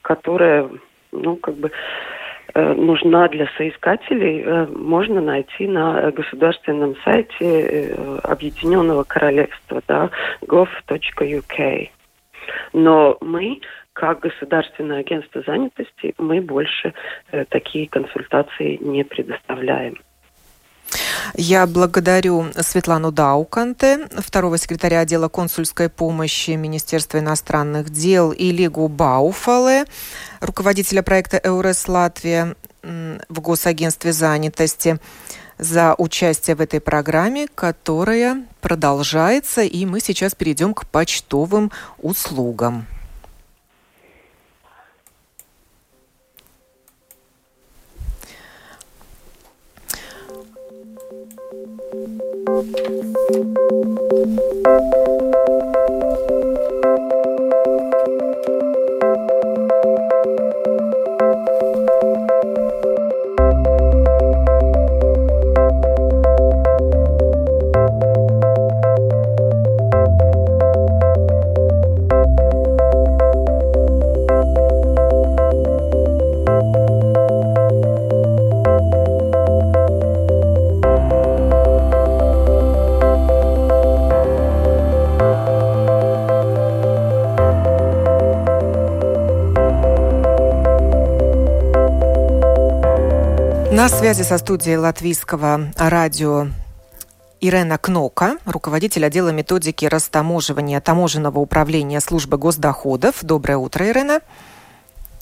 которая 0.00 0.70
ну, 1.12 1.36
как 1.36 1.56
бы 1.56 1.70
нужна 2.54 3.28
для 3.28 3.48
соискателей, 3.56 4.42
э, 4.42 4.66
можно 4.66 5.20
найти 5.20 5.66
на 5.66 6.10
государственном 6.10 6.96
сайте 7.04 7.28
э, 7.40 8.18
Объединенного 8.22 9.04
Королевства, 9.04 9.82
да, 9.86 10.10
gov.uk. 10.42 11.88
Но 12.72 13.18
мы, 13.20 13.60
как 13.92 14.20
государственное 14.20 15.00
агентство 15.00 15.42
занятости, 15.46 16.14
мы 16.18 16.40
больше 16.40 16.94
такие 17.50 17.88
консультации 17.88 18.78
не 18.80 19.04
предоставляем. 19.04 19.96
Я 21.34 21.66
благодарю 21.66 22.46
Светлану 22.60 23.12
Дауканте, 23.12 24.08
второго 24.18 24.58
секретаря 24.58 25.00
отдела 25.00 25.28
консульской 25.28 25.88
помощи 25.88 26.52
Министерства 26.52 27.18
иностранных 27.18 27.90
дел, 27.90 28.32
и 28.32 28.50
Лигу 28.50 28.88
Бауфале, 28.88 29.84
руководителя 30.40 31.02
проекта 31.02 31.40
«Эурес 31.42 31.86
Латвия» 31.88 32.56
в 32.82 33.40
Госагентстве 33.40 34.12
занятости 34.12 34.98
за 35.58 35.94
участие 35.98 36.56
в 36.56 36.60
этой 36.60 36.80
программе, 36.80 37.48
которая 37.54 38.44
продолжается, 38.60 39.62
и 39.62 39.84
мы 39.84 40.00
сейчас 40.00 40.34
перейдем 40.34 40.72
к 40.72 40.86
почтовым 40.86 41.72
услугам. 41.98 42.86
На 93.88 93.96
связи 93.96 94.20
со 94.20 94.36
студией 94.36 94.76
латвийского 94.76 95.72
радио 95.78 96.48
Ирена 97.40 97.78
Кнока, 97.78 98.36
руководитель 98.44 99.06
отдела 99.06 99.30
методики 99.30 99.86
растаможивания 99.86 100.82
таможенного 100.82 101.38
управления 101.38 102.00
службы 102.00 102.36
госдоходов. 102.36 103.24
Доброе 103.24 103.56
утро, 103.56 103.88
Ирена. 103.88 104.20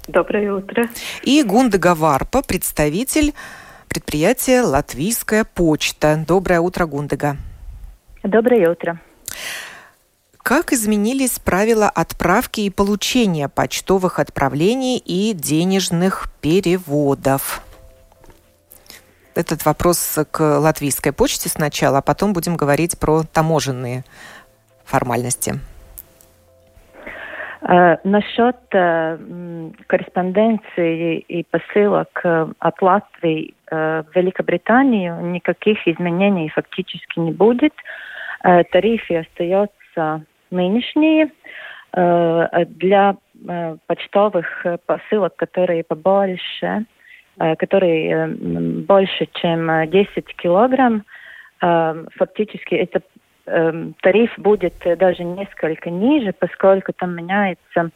Доброе 0.08 0.52
утро. 0.52 0.88
И 1.22 1.44
Гунда 1.44 1.78
Гаварпа, 1.78 2.42
представитель 2.42 3.34
предприятия 3.86 4.62
«Латвийская 4.62 5.44
почта». 5.44 6.24
Доброе 6.26 6.58
утро, 6.58 6.86
Гундага. 6.86 7.36
Доброе 8.24 8.72
утро. 8.72 9.00
Как 10.38 10.72
изменились 10.72 11.38
правила 11.38 11.88
отправки 11.88 12.62
и 12.62 12.70
получения 12.70 13.48
почтовых 13.48 14.18
отправлений 14.18 14.98
и 14.98 15.34
денежных 15.34 16.26
переводов? 16.40 17.62
Этот 19.36 19.64
вопрос 19.64 20.18
к 20.30 20.40
латвийской 20.40 21.12
почте 21.12 21.48
сначала, 21.48 21.98
а 21.98 22.02
потом 22.02 22.32
будем 22.32 22.56
говорить 22.56 22.98
про 22.98 23.22
таможенные 23.22 24.04
формальности. 24.84 25.54
Uh, 27.62 27.98
насчет 28.04 28.56
uh, 28.72 29.74
корреспонденции 29.88 31.18
и 31.18 31.42
посылок 31.42 32.20
uh, 32.22 32.54
от 32.60 32.80
Латвии 32.80 33.54
в 33.68 34.06
Великобританию 34.14 35.20
никаких 35.32 35.88
изменений 35.88 36.48
фактически 36.50 37.18
не 37.18 37.32
будет. 37.32 37.72
Тарифы 38.42 39.16
остаются 39.16 40.22
нынешние. 40.52 41.32
Для 41.92 43.16
почтовых 43.88 44.64
посылок, 44.86 45.34
которые 45.34 45.82
побольше, 45.82 46.86
Э, 46.86 46.95
который 47.38 48.06
э, 48.06 48.26
больше, 48.28 49.28
чем 49.34 49.90
10 49.90 50.10
э, 50.16 50.22
килограмм, 50.36 51.04
фактически 51.58 52.74
это 52.74 53.00
тариф 54.02 54.32
будет 54.36 54.74
даже 54.98 55.24
несколько 55.24 55.88
ниже, 55.88 56.34
поскольку 56.38 56.92
там 56.92 57.14
меняется, 57.14 57.90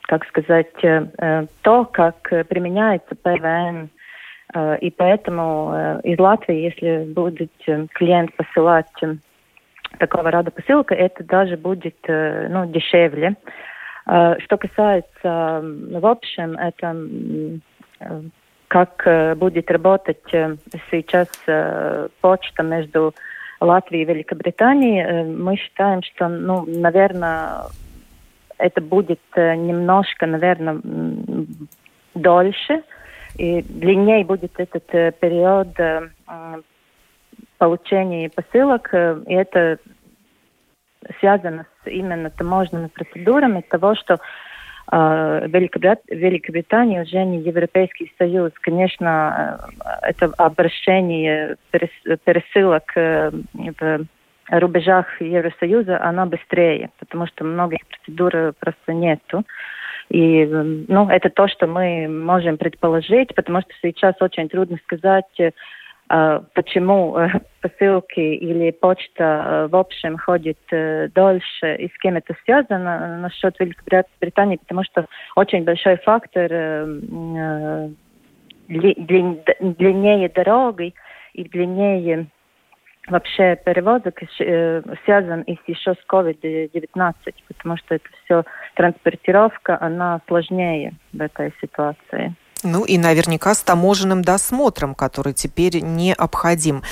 как 0.00 0.26
сказать, 0.28 0.72
то, 0.80 1.84
как 1.84 2.28
применяется 2.48 3.14
ПВН. 3.14 3.90
И 4.80 4.90
поэтому 4.90 6.00
из 6.02 6.18
Латвии, 6.18 6.56
если 6.56 7.04
будет 7.04 7.52
клиент 7.92 8.34
посылать 8.34 8.86
такого 9.98 10.30
рода 10.30 10.50
посылку, 10.50 10.94
это 10.94 11.22
даже 11.22 11.56
будет 11.56 11.98
ну, 12.08 12.66
дешевле. 12.66 13.36
Э, 13.36 13.71
что 14.04 14.56
касается, 14.58 15.62
в 15.62 16.06
общем, 16.06 16.58
это 16.58 17.60
как 18.72 19.06
э, 19.06 19.34
будет 19.34 19.70
работать 19.70 20.32
э, 20.32 20.56
сейчас 20.90 21.28
почта 22.22 22.62
между 22.62 23.14
Латвией 23.60 24.02
и 24.02 24.06
Великобританией, 24.06 25.24
мы 25.24 25.56
считаем, 25.56 26.02
что, 26.02 26.26
ну, 26.26 26.64
наверное, 26.66 27.64
это 28.56 28.80
будет 28.80 29.20
немножко, 29.36 30.26
наверное, 30.26 30.80
дольше, 32.14 32.82
и 33.36 33.62
длиннее 33.62 34.24
будет 34.24 34.58
этот 34.58 34.86
период 35.20 35.68
получения 37.58 38.30
посылок, 38.30 38.92
и 38.94 39.34
это 39.34 39.78
связано 41.20 41.66
с 41.84 41.90
именно 41.90 42.30
таможенными 42.30 42.88
процедурами 42.88 43.64
того, 43.68 43.94
что 43.94 44.18
э, 44.90 45.46
Великобритания 45.48 47.02
уже 47.02 47.24
не 47.24 47.40
Европейский 47.40 48.12
Союз. 48.18 48.52
Конечно, 48.60 49.60
э, 49.84 50.08
это 50.08 50.32
обращение 50.38 51.56
пересылок 51.70 52.84
э, 52.96 53.30
в 53.52 54.06
рубежах 54.48 55.20
Евросоюза, 55.20 56.02
оно 56.02 56.26
быстрее, 56.26 56.90
потому 56.98 57.26
что 57.26 57.44
многих 57.44 57.80
процедур 57.86 58.54
просто 58.58 58.92
нету. 58.92 59.44
И 60.10 60.44
ну, 60.44 61.08
это 61.08 61.30
то, 61.30 61.48
что 61.48 61.66
мы 61.66 62.06
можем 62.06 62.58
предположить, 62.58 63.34
потому 63.34 63.62
что 63.62 63.70
сейчас 63.80 64.14
очень 64.20 64.48
трудно 64.48 64.76
сказать, 64.84 65.40
а, 65.40 65.52
почему 66.54 67.16
э, 67.16 67.28
посылки 67.62 68.20
или 68.20 68.70
почта 68.70 69.22
э, 69.24 69.68
в 69.68 69.76
общем 69.76 70.18
ходит 70.18 70.58
э, 70.70 71.08
дольше 71.14 71.76
и 71.76 71.88
с 71.88 71.98
кем 72.02 72.16
это 72.16 72.36
связано 72.44 73.18
насчет 73.18 73.58
Великобритании, 73.58 74.58
потому 74.58 74.84
что 74.84 75.06
очень 75.36 75.64
большой 75.64 75.96
фактор 75.98 76.48
длиннее 78.68 80.28
дороги 80.28 80.94
и 81.32 81.44
длиннее 81.44 82.26
вообще 83.08 83.56
перевозок 83.64 84.20
связан 84.36 85.42
и 85.42 85.56
еще 85.66 85.94
с 85.94 86.04
COVID-19, 86.10 87.14
потому 87.48 87.76
что 87.78 87.94
это 87.94 88.08
все 88.24 88.44
транспортировка, 88.74 89.78
она 89.80 90.20
сложнее 90.28 90.92
в 91.14 91.22
этой 91.22 91.54
ситуации. 91.62 92.34
Ну 92.62 92.84
и 92.84 92.96
наверняка 92.96 93.54
с 93.54 93.62
таможенным 93.62 94.22
досмотром, 94.22 94.94
который 94.94 95.32
теперь 95.32 95.80
необходим. 95.80 96.82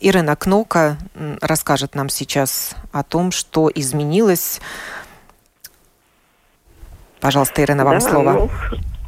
Ирина 0.00 0.36
Кнока 0.36 0.96
расскажет 1.40 1.94
нам 1.94 2.08
сейчас 2.08 2.76
о 2.92 3.02
том, 3.02 3.30
что 3.30 3.70
изменилось. 3.74 4.60
Пожалуйста, 7.20 7.62
Ирина, 7.62 7.84
вам 7.84 7.94
да, 7.94 8.00
слово. 8.00 8.32
Ну, 8.32 8.50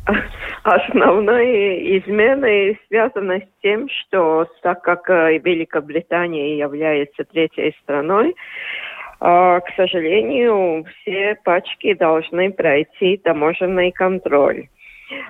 основные 0.62 1.98
измены 1.98 2.78
связаны 2.88 3.40
с 3.40 3.62
тем, 3.62 3.88
что 3.90 4.46
так 4.62 4.82
как 4.82 5.10
э, 5.10 5.38
Великобритания 5.38 6.58
является 6.58 7.24
третьей 7.24 7.76
страной, 7.82 8.30
э, 8.30 8.34
к 9.20 9.66
сожалению, 9.76 10.84
все 11.02 11.38
пачки 11.44 11.92
должны 11.92 12.50
пройти 12.52 13.18
таможенный 13.18 13.92
контроль. 13.92 14.68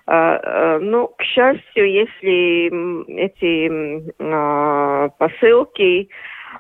А, 0.07 0.41
а, 0.43 0.79
ну, 0.79 1.09
к 1.09 1.23
счастью, 1.23 1.91
если 1.91 3.21
эти 3.21 4.03
а, 4.19 5.09
посылки 5.19 6.09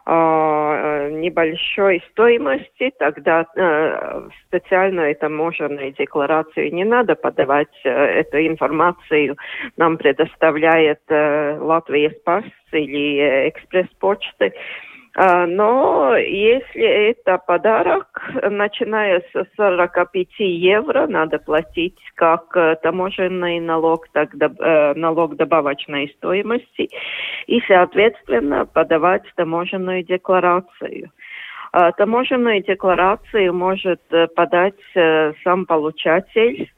небольшой 0.04 2.04
стоимости, 2.10 2.92
тогда 2.98 3.46
специальную 4.46 5.16
таможенную 5.16 5.92
декларацию 5.92 6.72
не 6.72 6.84
надо 6.84 7.16
подавать. 7.16 7.74
Эту 7.82 8.46
информацию 8.46 9.36
нам 9.76 9.96
предоставляет 9.96 11.00
Латвия 11.08 12.10
Спас 12.10 12.44
или 12.70 13.48
Экспресс-почты. 13.48 14.46
А, 14.46 14.95
но 15.16 16.14
если 16.16 17.10
это 17.10 17.38
подарок, 17.38 18.20
начиная 18.50 19.22
с 19.32 19.46
45 19.56 20.28
евро, 20.38 21.06
надо 21.06 21.38
платить 21.38 21.98
как 22.14 22.54
э, 22.54 22.76
таможенный 22.82 23.58
налог, 23.60 24.08
так 24.12 24.34
э, 24.34 24.94
налог 24.94 25.36
добавочной 25.36 26.14
стоимости 26.18 26.90
и, 27.46 27.62
соответственно, 27.66 28.66
подавать 28.66 29.22
таможенную 29.36 30.02
декларацию. 30.02 31.10
А, 31.72 31.92
таможенную 31.92 32.62
декларацию 32.62 33.54
может 33.54 34.02
э, 34.10 34.26
подать 34.28 34.74
сам 35.42 35.64
получатель 35.64 36.70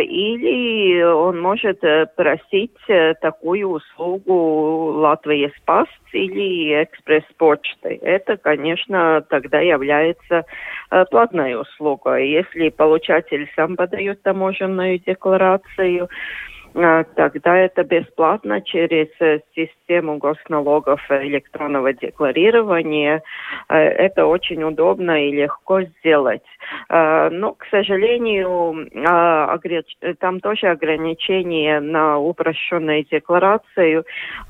или 0.00 1.02
он 1.02 1.40
может 1.40 1.82
э, 1.84 2.06
просить 2.16 2.76
э, 2.88 3.14
такую 3.14 3.68
услугу 3.68 4.92
Латвии 4.98 5.52
Спас 5.58 5.88
или 6.12 6.82
экспресс-почты. 6.82 7.98
Это, 8.02 8.36
конечно, 8.36 9.24
тогда 9.28 9.60
является 9.60 10.44
платной 11.10 11.60
услугой. 11.60 12.28
Если 12.30 12.68
получатель 12.70 13.50
сам 13.56 13.76
подает 13.76 14.22
таможенную 14.22 14.98
декларацию, 14.98 16.08
тогда 17.14 17.56
это 17.56 17.84
бесплатно 17.84 18.60
через 18.60 19.08
э, 19.20 19.40
систему 19.54 20.18
госналогов 20.18 21.00
электронного 21.10 21.94
декларирования. 21.94 23.22
Э, 23.68 23.76
это 23.76 24.26
очень 24.26 24.62
удобно 24.62 25.26
и 25.26 25.32
легко 25.32 25.82
сделать. 25.82 26.42
А, 26.88 27.30
но, 27.30 27.54
к 27.54 27.64
сожалению, 27.70 28.88
а, 29.06 29.58
там 30.18 30.40
тоже 30.40 30.66
ограничения 30.66 31.80
на 31.80 32.18
упрощенную 32.18 33.04
декларацию, 33.04 34.04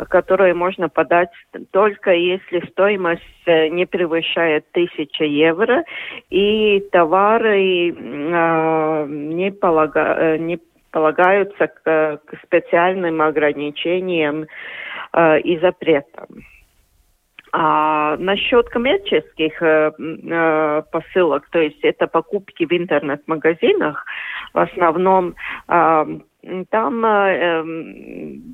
которую 0.09 0.57
можно 0.57 0.89
подать 0.89 1.31
только 1.71 2.13
если 2.13 2.67
стоимость 2.71 3.23
э, 3.47 3.69
не 3.69 3.87
превышает 3.87 4.67
1000 4.73 5.25
евро 5.25 5.85
и 6.31 6.81
товары 6.91 7.93
не, 7.93 9.51
полага, 9.53 10.37
не 10.39 10.59
полагаются 10.97 11.67
к, 11.67 12.21
к 12.25 12.39
специальным 12.47 13.21
ограничениям 13.21 14.47
э, 15.13 15.41
и 15.41 15.59
запретам. 15.59 16.27
А 17.53 18.17
насчет 18.17 18.71
коммерческих 18.71 19.61
э, 19.61 19.93
э, 19.99 20.83
посылок, 20.91 21.51
то 21.51 21.59
есть 21.59 21.85
это 21.85 22.07
покупки 22.07 22.65
в 22.65 22.73
интернет-магазинах, 22.73 24.07
в 24.55 24.59
основном 24.59 25.35
э, 25.69 26.19
там 26.71 27.05
э, 27.05 27.63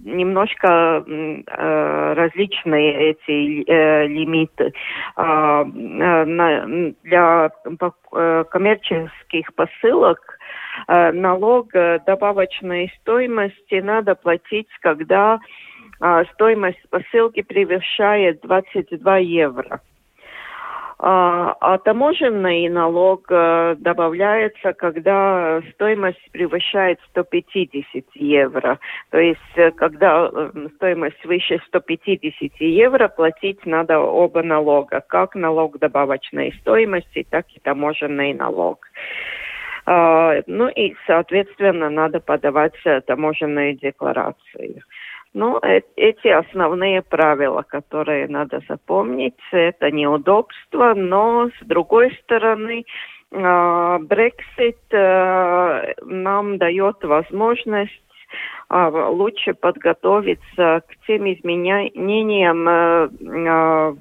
немножко 0.04 1.04
э, 1.06 2.14
различные 2.14 3.10
эти 3.10 3.70
э, 3.70 4.08
лимиты. 4.08 4.72
Э, 5.16 5.64
на, 5.64 6.92
для 7.04 7.50
э, 7.64 8.44
коммерческих 8.50 9.54
посылок 9.54 10.38
налог 10.88 11.74
э, 11.74 12.00
добавочной 12.06 12.92
стоимости 13.00 13.80
надо 13.80 14.14
платить, 14.14 14.68
когда 14.80 15.38
э, 16.00 16.24
стоимость 16.32 16.82
посылки 16.90 17.42
превышает 17.42 18.40
22 18.42 19.18
евро. 19.18 19.80
А, 21.04 21.78
таможенный 21.78 22.68
налог 22.68 23.26
добавляется, 23.26 24.72
когда 24.72 25.60
стоимость 25.72 26.30
превышает 26.30 27.00
150 27.10 28.04
евро. 28.14 28.78
То 29.10 29.18
есть, 29.18 29.74
когда 29.78 30.30
стоимость 30.76 31.24
выше 31.24 31.60
150 31.66 32.52
евро, 32.60 33.08
платить 33.08 33.66
надо 33.66 33.98
оба 33.98 34.44
налога, 34.44 35.00
как 35.00 35.34
налог 35.34 35.80
добавочной 35.80 36.54
стоимости, 36.60 37.26
так 37.28 37.46
и 37.52 37.58
таможенный 37.58 38.32
налог. 38.32 38.86
Ну 39.86 40.68
и, 40.68 40.94
соответственно, 41.06 41.90
надо 41.90 42.20
подавать 42.20 42.74
э, 42.84 43.00
таможенные 43.00 43.74
декларации. 43.74 44.82
Ну, 45.34 45.58
эти 45.96 46.28
основные 46.28 47.02
правила, 47.02 47.62
которые 47.62 48.28
надо 48.28 48.60
запомнить, 48.68 49.38
это 49.50 49.90
неудобство, 49.90 50.92
но 50.94 51.48
с 51.48 51.66
другой 51.66 52.12
стороны, 52.22 52.84
Брексит 53.30 54.76
э, 54.90 55.94
нам 56.02 56.58
дает 56.58 57.02
возможность 57.02 58.02
а, 58.61 58.61
лучше 58.72 59.54
подготовиться 59.54 60.82
к 60.88 61.06
тем 61.06 61.30
изменениям 61.30 62.68
э, 62.68 63.08
а, 63.48 63.94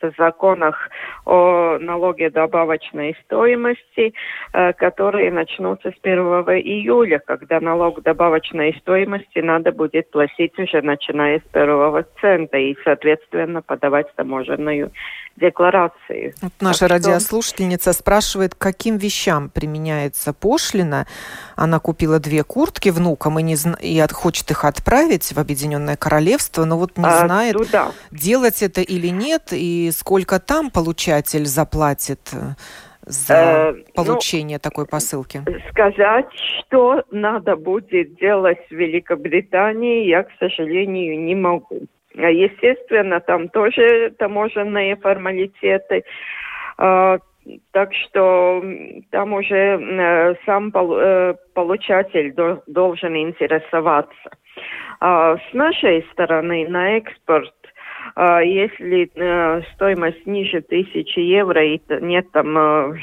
в 0.00 0.12
законах 0.16 0.90
о 1.26 1.78
налоге 1.78 2.30
добавочной 2.30 3.16
стоимости, 3.24 4.14
э, 4.52 4.72
которые 4.72 5.30
начнутся 5.30 5.90
с 5.90 5.94
1 6.02 6.18
июля, 6.18 7.18
когда 7.18 7.60
налог 7.60 8.02
добавочной 8.02 8.74
стоимости 8.80 9.40
надо 9.40 9.72
будет 9.72 10.10
платить 10.10 10.58
уже 10.58 10.80
начиная 10.82 11.40
с 11.40 11.52
первого 11.52 12.06
цента 12.20 12.56
и, 12.56 12.76
соответственно, 12.84 13.60
подавать 13.60 14.14
таможенную 14.14 14.90
декларации. 15.36 16.34
Вот 16.42 16.52
наша 16.60 16.80
так 16.80 16.90
радиослушательница 16.90 17.92
что... 17.92 18.00
спрашивает, 18.00 18.54
каким 18.54 18.96
вещам 18.96 19.50
применяется 19.50 20.32
пошлина. 20.32 21.06
Она 21.56 21.78
купила 21.78 22.18
две 22.18 22.44
куртки 22.44 22.88
внукам 22.90 23.38
и, 23.38 23.42
не 23.42 23.56
зна... 23.56 23.76
и 23.98 24.00
от... 24.00 24.12
хочет 24.12 24.50
их 24.50 24.64
отправить 24.64 25.32
в 25.32 25.38
Объединенное 25.38 25.96
Королевство, 25.96 26.64
но 26.64 26.78
вот 26.78 26.96
не 26.96 27.04
а, 27.04 27.26
знает, 27.26 27.56
туда. 27.56 27.92
делать 28.10 28.62
это 28.62 28.80
или 28.80 29.08
нет, 29.08 29.48
и 29.52 29.90
сколько 29.92 30.38
там 30.38 30.70
получатель 30.70 31.46
заплатит 31.46 32.20
э, 32.32 32.54
за 33.02 33.34
э, 33.34 33.72
ну, 33.72 33.84
получение 33.94 34.58
ну, 34.58 34.70
такой 34.70 34.86
посылки? 34.86 35.42
Сказать, 35.70 36.26
что 36.32 37.02
надо 37.10 37.56
будет 37.56 38.14
делать 38.16 38.60
в 38.70 38.72
Великобритании, 38.72 40.06
я, 40.06 40.22
к 40.22 40.30
сожалению, 40.38 41.20
не 41.20 41.34
могу. 41.34 41.82
А, 42.16 42.30
естественно, 42.30 43.20
там 43.20 43.48
тоже 43.48 44.14
таможенные 44.18 44.96
формалитеты. 44.96 46.04
А, 47.46 47.50
так 47.72 47.92
что 47.94 48.62
там 49.10 49.32
уже 49.32 49.78
э, 49.80 50.34
сам 50.44 50.72
э, 50.74 51.34
получатель 51.54 52.34
должен 52.66 53.16
интересоваться. 53.16 54.30
А, 55.00 55.36
с 55.36 55.54
нашей 55.54 56.06
стороны 56.12 56.66
на 56.68 56.96
экспорт 56.98 57.54
если 58.16 59.10
э, 59.14 59.62
стоимость 59.74 60.26
ниже 60.26 60.60
тысячи 60.62 61.18
евро 61.18 61.62
и 61.64 61.80
нет 62.00 62.30
там 62.32 62.96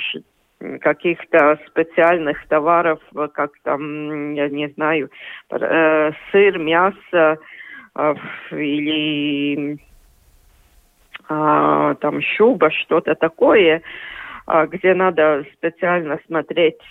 каких-то 0.82 1.60
специальных 1.68 2.46
товаров, 2.48 3.00
как 3.34 3.52
там, 3.64 4.34
я 4.34 4.50
не 4.50 4.68
знаю, 4.70 5.10
сыр, 5.50 6.58
мясо, 6.58 7.38
или 8.52 9.78
а, 11.28 11.96
там 11.96 12.22
шуба, 12.22 12.70
что-то 12.72 13.16
такое, 13.16 13.78
а, 13.78 13.82
где 14.48 14.94
надо 14.94 15.44
специально 15.54 16.20
смотреть 16.28 16.82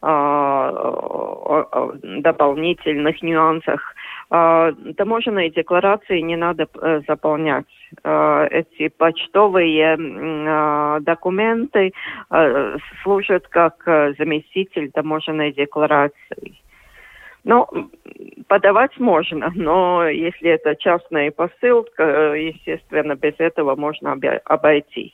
а, 0.00 0.70
о 0.70 1.92
дополнительных 2.02 3.22
нюансах. 3.22 3.94
А, 4.30 4.72
таможенные 4.96 5.50
декларации 5.50 6.20
не 6.20 6.36
надо 6.36 6.66
э, 6.74 7.02
заполнять. 7.06 7.66
э, 8.02 8.48
эти 8.50 8.88
почтовые 8.88 9.96
э, 9.96 11.00
документы 11.00 11.92
э, 12.30 12.76
служат 13.02 13.46
как 13.48 13.86
э, 13.86 14.14
заместитель 14.18 14.90
таможенной 14.90 15.52
декларации. 15.52 16.54
Ну, 17.44 17.66
подавать 18.48 18.98
можно, 18.98 19.52
но 19.54 20.08
если 20.08 20.50
это 20.50 20.76
частная 20.76 21.30
посылка, 21.30 22.34
естественно, 22.34 23.16
без 23.16 23.34
этого 23.38 23.76
можно 23.76 24.16
обойтись. 24.44 25.12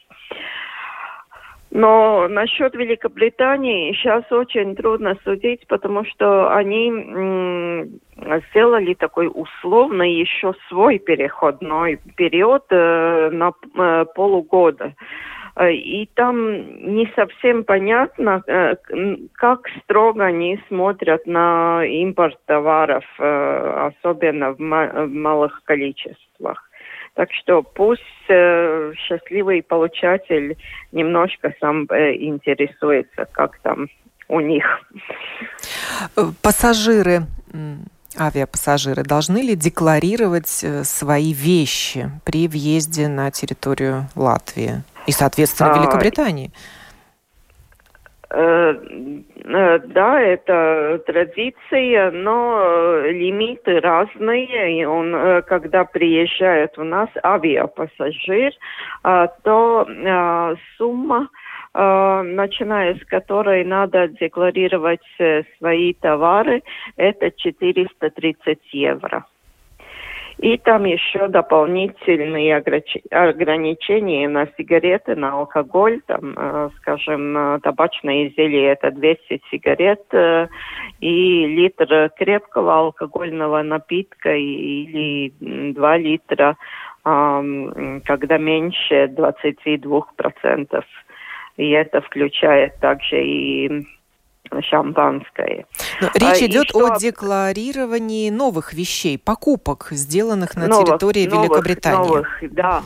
Но 1.70 2.28
насчет 2.28 2.74
Великобритании 2.74 3.92
сейчас 3.92 4.24
очень 4.30 4.74
трудно 4.74 5.16
судить, 5.22 5.66
потому 5.68 6.04
что 6.04 6.54
они 6.54 6.88
м, 6.88 8.00
сделали 8.50 8.94
такой 8.94 9.30
условный 9.32 10.12
еще 10.12 10.54
свой 10.68 10.98
переходной 10.98 12.00
период 12.16 12.64
э, 12.70 13.30
на 13.30 13.52
э, 13.76 14.06
полугода. 14.14 14.94
И 15.60 16.08
там 16.14 16.94
не 16.94 17.10
совсем 17.16 17.64
понятно, 17.64 18.42
э, 18.46 18.76
как 19.32 19.68
строго 19.82 20.24
они 20.24 20.60
смотрят 20.68 21.26
на 21.26 21.84
импорт 21.84 22.38
товаров, 22.46 23.04
э, 23.18 23.90
особенно 23.92 24.52
в 24.52 24.60
малых 24.60 25.62
количествах. 25.64 26.67
Так 27.18 27.32
что 27.32 27.64
пусть 27.64 28.02
э, 28.28 28.92
счастливый 28.94 29.60
получатель 29.60 30.56
немножко 30.92 31.52
сам 31.60 31.84
э, 31.90 32.14
интересуется, 32.14 33.26
как 33.32 33.58
там 33.58 33.88
у 34.28 34.38
них. 34.38 34.64
Пассажиры, 36.42 37.22
авиапассажиры 38.16 39.02
должны 39.02 39.38
ли 39.38 39.56
декларировать 39.56 40.62
э, 40.62 40.84
свои 40.84 41.32
вещи 41.32 42.08
при 42.24 42.46
въезде 42.46 43.08
на 43.08 43.32
территорию 43.32 44.06
Латвии 44.14 44.84
и, 45.08 45.10
соответственно, 45.10 45.72
а, 45.72 45.76
Великобритании? 45.76 46.52
А, 46.54 46.58
Э, 46.58 46.60
э, 46.60 46.77
да, 48.30 50.20
это 50.20 51.02
традиция, 51.06 52.10
но 52.10 52.60
э, 52.60 53.12
лимиты 53.12 53.80
разные. 53.80 54.86
Он, 54.86 55.42
когда 55.44 55.84
приезжает 55.84 56.76
у 56.78 56.84
нас 56.84 57.08
авиапассажир, 57.24 58.52
то 59.02 59.88
сумма, 60.76 61.28
начиная 61.72 62.96
с 62.96 63.04
которой 63.06 63.64
надо 63.64 64.08
декларировать 64.08 65.00
свои 65.58 65.94
товары, 65.94 66.62
это 66.96 67.30
430 67.30 68.58
евро. 68.72 69.24
И 70.38 70.56
там 70.58 70.84
еще 70.84 71.26
дополнительные 71.26 72.56
ограничения 72.56 74.28
на 74.28 74.46
сигареты, 74.56 75.16
на 75.16 75.32
алкоголь, 75.32 76.00
там, 76.06 76.34
э, 76.36 76.70
скажем, 76.76 77.60
табачные 77.62 78.28
изделия 78.28 78.72
это 78.72 78.92
200 78.92 79.42
сигарет 79.50 80.02
э, 80.12 80.46
и 81.00 81.46
литр 81.46 82.10
крепкого 82.16 82.78
алкогольного 82.78 83.62
напитка 83.62 84.32
или 84.32 85.32
2 85.72 85.96
литра, 85.98 86.56
когда 87.02 88.38
меньше 88.38 89.06
22%. 89.06 90.84
И 91.56 91.70
это 91.70 92.00
включает 92.00 92.78
также 92.80 93.24
и 93.24 93.86
шампанское. 94.62 95.66
Но 96.00 96.08
речь 96.14 96.42
а, 96.42 96.46
идет 96.46 96.68
что... 96.68 96.86
о 96.86 96.98
декларировании 96.98 98.30
новых 98.30 98.72
вещей, 98.72 99.18
покупок, 99.18 99.88
сделанных 99.90 100.56
на 100.56 100.66
новых, 100.66 100.86
территории 100.86 101.26
новых, 101.26 101.50
Великобритании. 101.50 102.08
Новых, 102.08 102.38
да. 102.52 102.82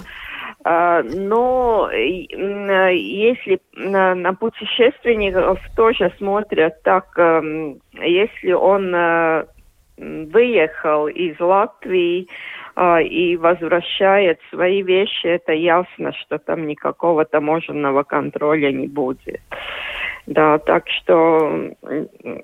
А, 0.65 1.03
но 1.03 1.91
если 1.93 3.61
на 3.75 4.35
путешественников 4.35 5.59
тоже 5.77 6.13
смотрят 6.19 6.83
так, 6.83 7.07
эм, 7.19 7.81
если 8.01 8.53
он 8.53 8.95
э, 8.95 9.47
выехал 9.97 11.09
из 11.09 11.39
Латвии 11.41 12.29
а, 12.75 13.01
и 13.01 13.37
возвращает 13.37 14.41
свои 14.51 14.83
вещи, 14.83 15.27
это 15.27 15.53
ясно, 15.53 16.13
что 16.13 16.39
там 16.39 16.67
никакого 16.67 17.25
таможенного 17.25 18.03
контроля 18.03 18.73
не 18.73 18.87
будет. 18.87 19.41
Да, 20.27 20.59
так 20.59 20.89
что 20.89 21.71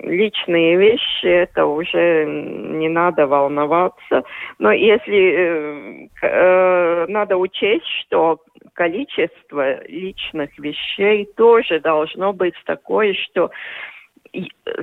личные 0.02 0.76
вещи, 0.76 1.26
это 1.26 1.66
уже 1.66 2.24
не 2.26 2.88
надо 2.88 3.28
волноваться. 3.28 4.24
Но 4.58 4.72
если 4.72 5.32
э, 5.32 6.08
э, 6.22 7.06
надо 7.08 7.36
учесть, 7.36 7.86
что 8.00 8.40
количество 8.74 9.84
личных 9.86 10.58
вещей 10.58 11.28
тоже 11.36 11.78
должно 11.78 12.32
быть 12.32 12.54
такое, 12.66 13.14
что 13.14 13.50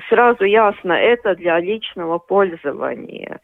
сразу 0.10 0.46
ясно, 0.46 0.94
это 0.94 1.36
для 1.36 1.60
личного 1.60 2.18
пользования 2.18 3.42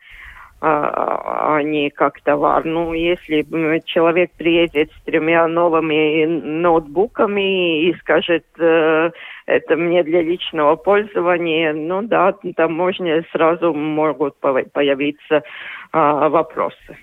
а, 0.64 1.56
а 1.56 1.64
не 1.64 1.90
как 1.90 2.22
товар. 2.22 2.64
Ну, 2.66 2.94
если 2.94 3.44
человек 3.86 4.32
приедет 4.38 4.92
с 4.92 5.02
тремя 5.04 5.48
новыми 5.48 6.26
ноутбуками 6.26 7.90
и 7.90 7.96
скажет, 7.96 8.46
э, 8.60 9.10
это 9.46 9.76
мне 9.76 10.04
для 10.04 10.22
личного 10.22 10.76
пользования, 10.76 11.74
ну 11.74 12.02
да, 12.02 12.34
там 12.56 12.74
можно 12.74 13.24
сразу 13.32 13.74
могут 13.74 14.36
появиться 14.40 15.44
а, 15.92 16.30
вопросы. 16.30 16.98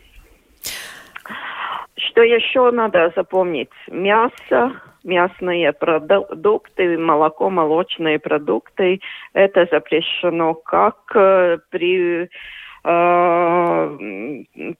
Что 1.96 2.22
еще 2.22 2.70
надо 2.70 3.12
запомнить? 3.16 3.70
Мясо, 3.88 4.80
мясные 5.04 5.72
продукты, 5.72 6.96
молоко, 6.96 7.50
молочные 7.50 8.18
продукты. 8.18 9.00
Это 9.32 9.66
запрещено 9.70 10.54
как 10.54 10.96
э, 11.14 11.58
при 11.70 12.30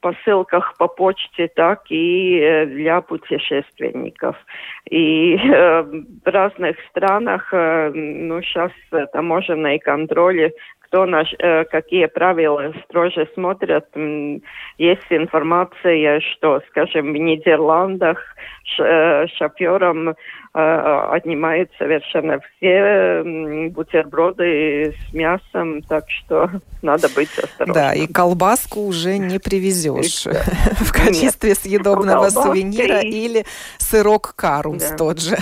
посылках 0.01 0.75
по 0.77 0.87
почте, 0.87 1.47
так 1.47 1.83
и 1.89 2.39
э, 2.39 2.65
для 2.65 3.01
путешественников. 3.01 4.35
И 4.89 5.35
э, 5.43 5.83
в 5.83 6.25
разных 6.25 6.77
странах, 6.89 7.49
ну, 7.51 8.41
сейчас 8.41 8.71
таможенные 9.13 9.79
контроли 9.79 10.53
кто 10.89 11.05
наш, 11.05 11.33
э, 11.37 11.65
какие 11.65 12.07
правила 12.07 12.73
строже 12.85 13.29
смотрят. 13.35 13.85
Есть 14.77 15.05
информация, 15.11 16.19
что, 16.19 16.61
скажем, 16.69 17.13
в 17.13 17.15
Нидерландах 17.15 18.17
э, 18.79 19.27
шоферам 19.27 20.09
э, 20.09 20.13
отнимают 20.53 21.69
совершенно 21.77 22.39
все 22.39 23.69
бутерброды 23.69 24.95
с 25.09 25.13
мясом, 25.13 25.83
так 25.83 26.05
что 26.09 26.49
надо 26.81 27.07
быть 27.09 27.37
осторожным. 27.37 27.73
Да, 27.73 27.93
и 27.93 28.07
колбаску 28.07 28.81
уже 28.81 29.19
не 29.19 29.37
привезешь 29.37 30.25
в 30.79 30.91
качестве 30.91 31.53
съедобного 31.53 32.29
сувенира 32.29 33.01
или 33.01 33.45
сырок 33.77 34.33
карумс 34.35 34.91
тот 34.97 35.21
же 35.21 35.37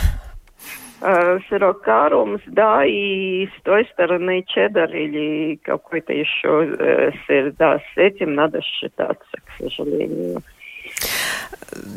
э, 1.02 1.40
сырокарумс, 1.50 2.42
да, 2.48 2.86
и 2.86 3.48
с 3.48 3.62
той 3.64 3.86
стороны 3.94 4.44
чеддер 4.48 4.94
или 4.96 5.56
какой-то 5.64 6.14
еще 6.14 6.76
э, 6.80 7.12
сыр, 7.26 7.54
да, 7.58 7.80
с 7.80 7.98
этим 7.98 8.36
надо 8.36 8.62
считаться, 8.62 9.38
к 9.46 9.64
сожалению. 9.64 10.42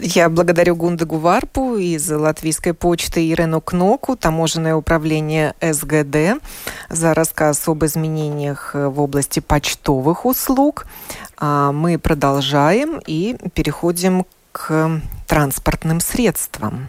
Я 0.01 0.29
благодарю 0.29 0.77
Гундагу 0.77 1.17
Варпу 1.17 1.77
из 1.77 2.11
Латвийской 2.11 2.75
почты 2.75 3.31
Ирену 3.31 3.61
Кноку, 3.61 4.17
таможенное 4.17 4.75
управление 4.75 5.55
СГД, 5.61 6.43
за 6.89 7.15
рассказ 7.15 7.67
об 7.69 7.85
изменениях 7.85 8.75
в 8.75 9.01
области 9.01 9.41
почтовых 9.41 10.27
услуг. 10.27 10.87
А 11.39 11.73
мы 11.73 11.99
продолжаем 11.99 13.01
и 13.07 13.37
переходим 13.55 14.27
к 14.53 15.01
транспортным 15.27 16.01
средствам. 16.01 16.89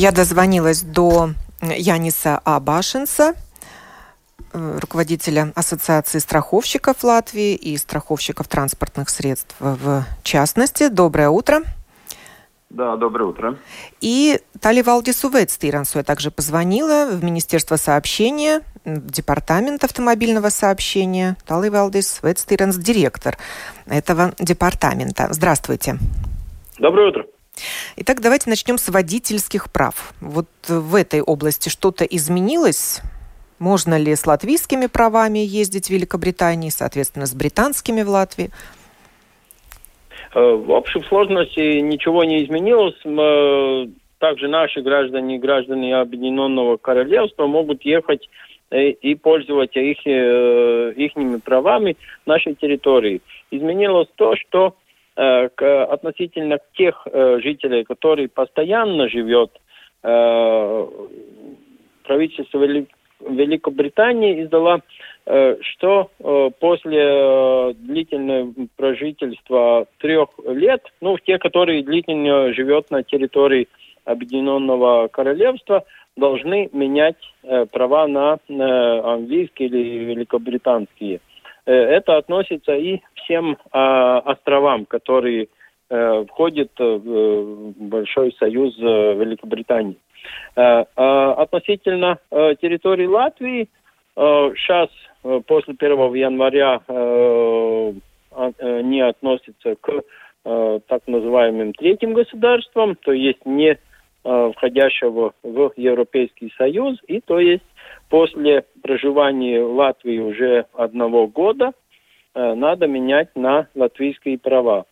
Я 0.00 0.12
дозвонилась 0.12 0.80
до 0.80 1.32
Яниса 1.60 2.40
Абашинса, 2.44 3.34
э, 4.54 4.78
руководителя 4.80 5.52
Ассоциации 5.54 6.20
страховщиков 6.20 7.04
Латвии 7.04 7.54
и 7.54 7.76
страховщиков 7.76 8.48
транспортных 8.48 9.10
средств 9.10 9.54
в 9.58 10.06
частности. 10.22 10.88
Доброе 10.88 11.28
утро. 11.28 11.60
Да, 12.70 12.96
доброе 12.96 13.24
утро. 13.24 13.58
И 14.00 14.40
Тали 14.58 14.80
Валдису 14.80 15.28
Ветстирансу 15.28 15.98
я 15.98 16.02
также 16.02 16.30
позвонила 16.30 17.10
в 17.12 17.22
Министерство 17.22 17.76
сообщения, 17.76 18.62
в 18.86 19.10
Департамент 19.10 19.84
автомобильного 19.84 20.48
сообщения. 20.48 21.36
Тали 21.44 21.68
Валдис 21.68 22.20
Ветстиранс, 22.22 22.76
директор 22.76 23.36
этого 23.84 24.32
департамента. 24.38 25.28
Здравствуйте. 25.30 25.98
Доброе 26.78 27.10
утро. 27.10 27.26
Итак, 27.96 28.20
давайте 28.20 28.48
начнем 28.48 28.78
с 28.78 28.88
водительских 28.88 29.70
прав. 29.70 30.14
Вот 30.20 30.48
в 30.68 30.94
этой 30.94 31.20
области 31.20 31.68
что-то 31.68 32.04
изменилось? 32.04 33.00
Можно 33.58 33.98
ли 33.98 34.14
с 34.14 34.26
латвийскими 34.26 34.86
правами 34.86 35.40
ездить 35.40 35.88
в 35.88 35.90
Великобритании, 35.90 36.70
соответственно, 36.70 37.26
с 37.26 37.34
британскими 37.34 38.02
в 38.02 38.08
Латвии? 38.08 38.50
Э, 40.34 40.54
в 40.54 40.70
общей 40.70 41.02
сложности 41.02 41.80
ничего 41.80 42.24
не 42.24 42.44
изменилось. 42.44 42.96
Э, 43.04 43.86
также 44.18 44.48
наши 44.48 44.80
граждане 44.80 45.38
граждане 45.38 45.96
Объединенного 45.96 46.76
Королевства 46.76 47.46
могут 47.46 47.84
ехать 47.84 48.28
э, 48.70 48.90
и 48.90 49.14
пользоваться 49.14 49.80
их, 49.80 50.06
их 50.06 51.12
правами 51.44 51.96
нашей 52.26 52.54
территории. 52.54 53.20
Изменилось 53.50 54.08
то, 54.16 54.36
что 54.36 54.74
относительно 55.22 56.58
тех 56.74 57.06
жителей, 57.12 57.84
которые 57.84 58.28
постоянно 58.28 59.08
живет, 59.08 59.50
правительство 60.00 62.64
Великобритании 63.28 64.42
издала, 64.42 64.80
э, 65.26 65.56
что 65.60 66.10
э, 66.18 66.50
после 66.58 67.02
э, 67.02 67.72
длительного 67.74 68.52
прожительства 68.76 69.86
трех 69.98 70.28
лет, 70.46 70.82
ну, 71.00 71.16
те, 71.18 71.38
которые 71.38 71.82
длительно 71.82 72.52
живет 72.52 72.90
на 72.90 73.02
территории 73.02 73.68
Объединенного 74.04 75.08
Королевства, 75.08 75.84
должны 76.16 76.68
менять 76.72 77.16
права 77.70 78.08
на 78.08 78.38
английские 78.48 79.68
или 79.68 80.04
великобританские. 80.04 81.20
Это 81.70 82.16
относится 82.16 82.74
и 82.74 83.00
всем 83.14 83.56
островам, 83.72 84.86
которые 84.86 85.48
входят 85.88 86.70
в 86.78 87.72
Большой 87.78 88.34
Союз 88.38 88.76
Великобритании. 88.78 89.96
Э, 90.56 90.84
э, 90.96 91.32
относительно 91.38 92.18
э, 92.30 92.54
территории 92.60 93.06
Латвии, 93.06 93.68
сейчас 94.16 94.88
после 95.46 95.74
1 95.78 96.14
января 96.14 96.80
не 98.82 99.00
относятся 99.00 99.76
к 99.80 100.02
так 100.42 101.02
называемым 101.06 101.72
третьим 101.72 102.12
государствам, 102.12 102.96
то 102.96 103.12
есть 103.12 103.46
не 103.46 103.78
входящего 104.22 105.32
в 105.42 105.72
Европейский 105.76 106.52
Союз, 106.58 106.98
и 107.06 107.20
то 107.20 107.38
есть 107.38 107.62
после 108.08 108.64
проживания 108.82 109.62
в 109.62 109.74
Латвии 109.74 110.18
уже 110.18 110.66
одного 110.74 111.26
года 111.26 111.72
надо 112.34 112.86
менять 112.86 113.34
на 113.34 113.66
латвийские 113.74 114.38
права. 114.38 114.84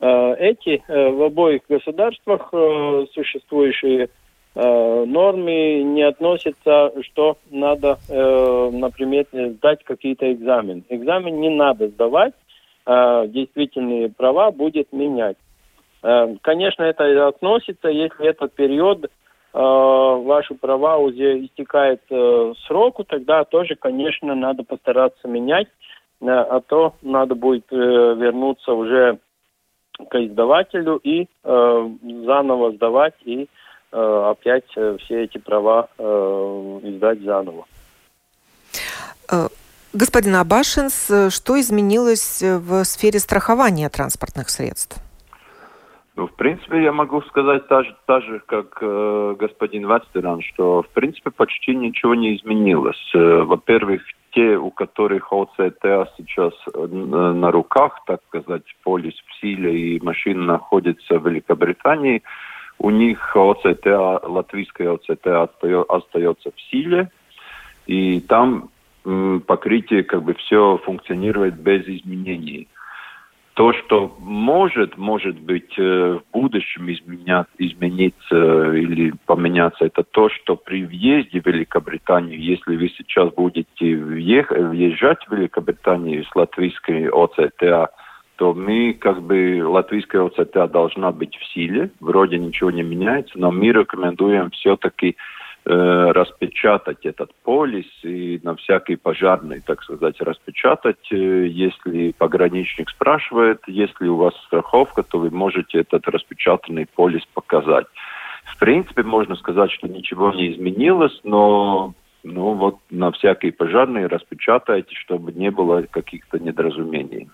Эти 0.00 0.82
в 0.88 1.22
обоих 1.24 1.62
государствах 1.68 2.52
существующие 3.12 4.08
э, 4.54 5.04
нормы 5.06 5.82
не 5.82 6.02
относятся, 6.02 6.92
что 7.02 7.36
надо, 7.50 7.98
э, 8.08 8.70
например, 8.72 9.26
сдать 9.32 9.82
какие-то 9.84 10.32
экзамены. 10.32 10.82
Экзамен 10.88 11.40
не 11.40 11.50
надо 11.50 11.88
сдавать, 11.88 12.34
э, 12.86 13.24
действительные 13.28 14.10
права 14.10 14.50
будет 14.50 14.92
менять. 14.92 15.36
Э, 16.02 16.34
конечно, 16.42 16.84
это 16.84 17.28
относится, 17.28 17.88
если 17.88 18.26
этот 18.26 18.54
период 18.54 19.04
э, 19.04 19.08
ваши 19.58 20.54
права 20.54 20.96
уже 20.96 21.44
истекает 21.44 22.02
э, 22.10 22.54
сроку, 22.66 23.04
тогда 23.04 23.44
тоже, 23.44 23.76
конечно, 23.76 24.34
надо 24.34 24.64
постараться 24.64 25.28
менять, 25.28 25.68
э, 26.20 26.26
а 26.26 26.60
то 26.60 26.94
надо 27.02 27.34
будет 27.34 27.66
э, 27.70 27.76
вернуться 27.76 28.72
уже 28.72 29.18
к 30.08 30.14
издавателю 30.16 30.96
и 30.96 31.28
э, 31.44 31.88
заново 32.24 32.72
сдавать 32.72 33.14
и 33.24 33.48
Э, 33.94 34.30
опять 34.32 34.64
э, 34.76 34.96
все 35.04 35.22
эти 35.22 35.38
права 35.38 35.88
э, 35.98 36.02
издать 36.82 37.20
заново. 37.22 37.64
Господин 39.92 40.34
Абашинс, 40.34 41.08
что 41.30 41.60
изменилось 41.60 42.42
в 42.42 42.84
сфере 42.84 43.20
страхования 43.20 43.88
транспортных 43.88 44.50
средств? 44.50 44.96
Ну, 46.16 46.28
в 46.28 46.34
принципе, 46.34 46.82
я 46.82 46.92
могу 46.92 47.22
сказать 47.22 47.66
так 47.66 47.86
так 48.06 48.22
же 48.22 48.40
как 48.46 48.78
э, 48.80 49.34
господин 49.36 49.86
Вастеран, 49.86 50.42
что, 50.42 50.82
в 50.82 50.88
принципе, 50.90 51.32
почти 51.32 51.74
ничего 51.74 52.14
не 52.14 52.36
изменилось. 52.36 53.10
Э, 53.14 53.42
во-первых, 53.42 54.02
те, 54.30 54.56
у 54.56 54.70
которых 54.70 55.32
ОЦТА 55.32 56.12
сейчас 56.16 56.52
э, 56.72 56.86
на 56.86 57.50
руках, 57.50 57.98
так 58.06 58.20
сказать, 58.28 58.62
полис 58.84 59.14
в 59.26 59.40
силе 59.40 59.76
и 59.76 60.04
машина 60.04 60.44
находится 60.44 61.18
в 61.18 61.26
Великобритании, 61.28 62.22
у 62.78 62.90
них 62.90 63.36
ОЦТА, 63.36 64.20
латвийская 64.22 64.92
ОЦТА 64.94 65.48
остается 65.88 66.52
в 66.54 66.60
силе, 66.70 67.10
и 67.86 68.20
там 68.20 68.70
покрытие 69.46 70.02
как 70.02 70.22
бы 70.22 70.34
все 70.34 70.78
функционирует 70.78 71.56
без 71.56 71.86
изменений. 71.86 72.68
То, 73.54 73.72
что 73.72 74.16
может, 74.18 74.98
может 74.98 75.38
быть, 75.38 75.78
э, 75.78 76.18
в 76.18 76.32
будущем 76.32 76.90
изменять, 76.90 77.46
измениться 77.56 78.72
или 78.72 79.14
поменяться, 79.26 79.84
это 79.84 80.02
то, 80.02 80.28
что 80.28 80.56
при 80.56 80.84
въезде 80.84 81.40
в 81.40 81.46
Великобританию, 81.46 82.40
если 82.40 82.76
вы 82.76 82.88
сейчас 82.88 83.32
будете 83.32 83.96
въезжать 83.96 85.24
в 85.28 85.32
Великобританию 85.32 86.24
с 86.24 86.34
латвийской 86.34 87.08
ОЦТА, 87.08 87.90
то 88.36 88.54
мы, 88.54 88.94
как 88.94 89.22
бы, 89.22 89.62
латвийская 89.64 90.22
ОЦТ 90.22 90.70
должна 90.72 91.12
быть 91.12 91.36
в 91.36 91.46
силе, 91.52 91.90
вроде 92.00 92.38
ничего 92.38 92.72
не 92.72 92.82
меняется, 92.82 93.38
но 93.38 93.52
мы 93.52 93.68
рекомендуем 93.68 94.50
все-таки 94.50 95.10
э, 95.10 95.14
распечатать 95.70 97.06
этот 97.06 97.34
полис 97.42 97.86
и 98.02 98.38
на 98.42 98.54
всякий 98.56 98.96
пожарный, 98.96 99.60
так 99.60 99.82
сказать, 99.82 100.20
распечатать. 100.20 101.10
Э, 101.10 101.46
если 101.46 102.12
пограничник 102.12 102.90
спрашивает, 102.90 103.62
если 103.66 104.06
у 104.06 104.16
вас 104.16 104.34
страховка, 104.46 105.02
то 105.02 105.18
вы 105.18 105.30
можете 105.30 105.80
этот 105.80 106.06
распечатанный 106.06 106.86
полис 106.86 107.22
показать. 107.32 107.86
В 108.44 108.58
принципе, 108.58 109.02
можно 109.02 109.36
сказать, 109.36 109.72
что 109.72 109.88
ничего 109.88 110.32
не 110.32 110.52
изменилось, 110.52 111.18
но 111.24 111.94
ну 112.24 112.54
вот 112.54 112.78
на 112.90 113.10
всякий 113.12 113.50
пожарный 113.50 114.06
распечатайте, 114.06 114.94
чтобы 114.94 115.32
не 115.32 115.50
было 115.50 115.82
каких-то 115.82 116.38
недоразумений. 116.38 117.30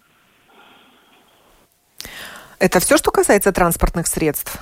Это 2.58 2.78
все, 2.78 2.96
что 2.96 3.10
касается 3.10 3.52
транспортных 3.52 4.06
средств? 4.06 4.58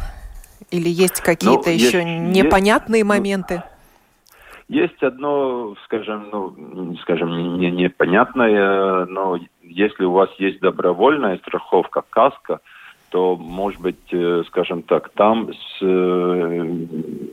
Или 0.70 0.88
есть 0.88 1.20
какие-то 1.20 1.70
ну, 1.70 1.74
еще 1.74 1.98
есть, 1.98 2.36
непонятные 2.36 3.00
есть, 3.00 3.08
моменты? 3.08 3.62
Есть 4.68 5.02
одно, 5.02 5.74
скажем, 5.84 6.28
ну, 6.30 6.96
скажем, 6.98 7.58
не, 7.58 7.70
непонятное, 7.70 9.06
но 9.06 9.38
если 9.62 10.04
у 10.04 10.12
вас 10.12 10.28
есть 10.38 10.60
добровольная 10.60 11.38
страховка 11.38 12.02
КАСКО, 12.10 12.60
то, 13.10 13.36
может 13.36 13.80
быть, 13.80 13.96
э, 14.12 14.42
скажем 14.48 14.82
так, 14.82 15.08
там 15.10 15.50
с, 15.52 15.78
э, 15.80 16.64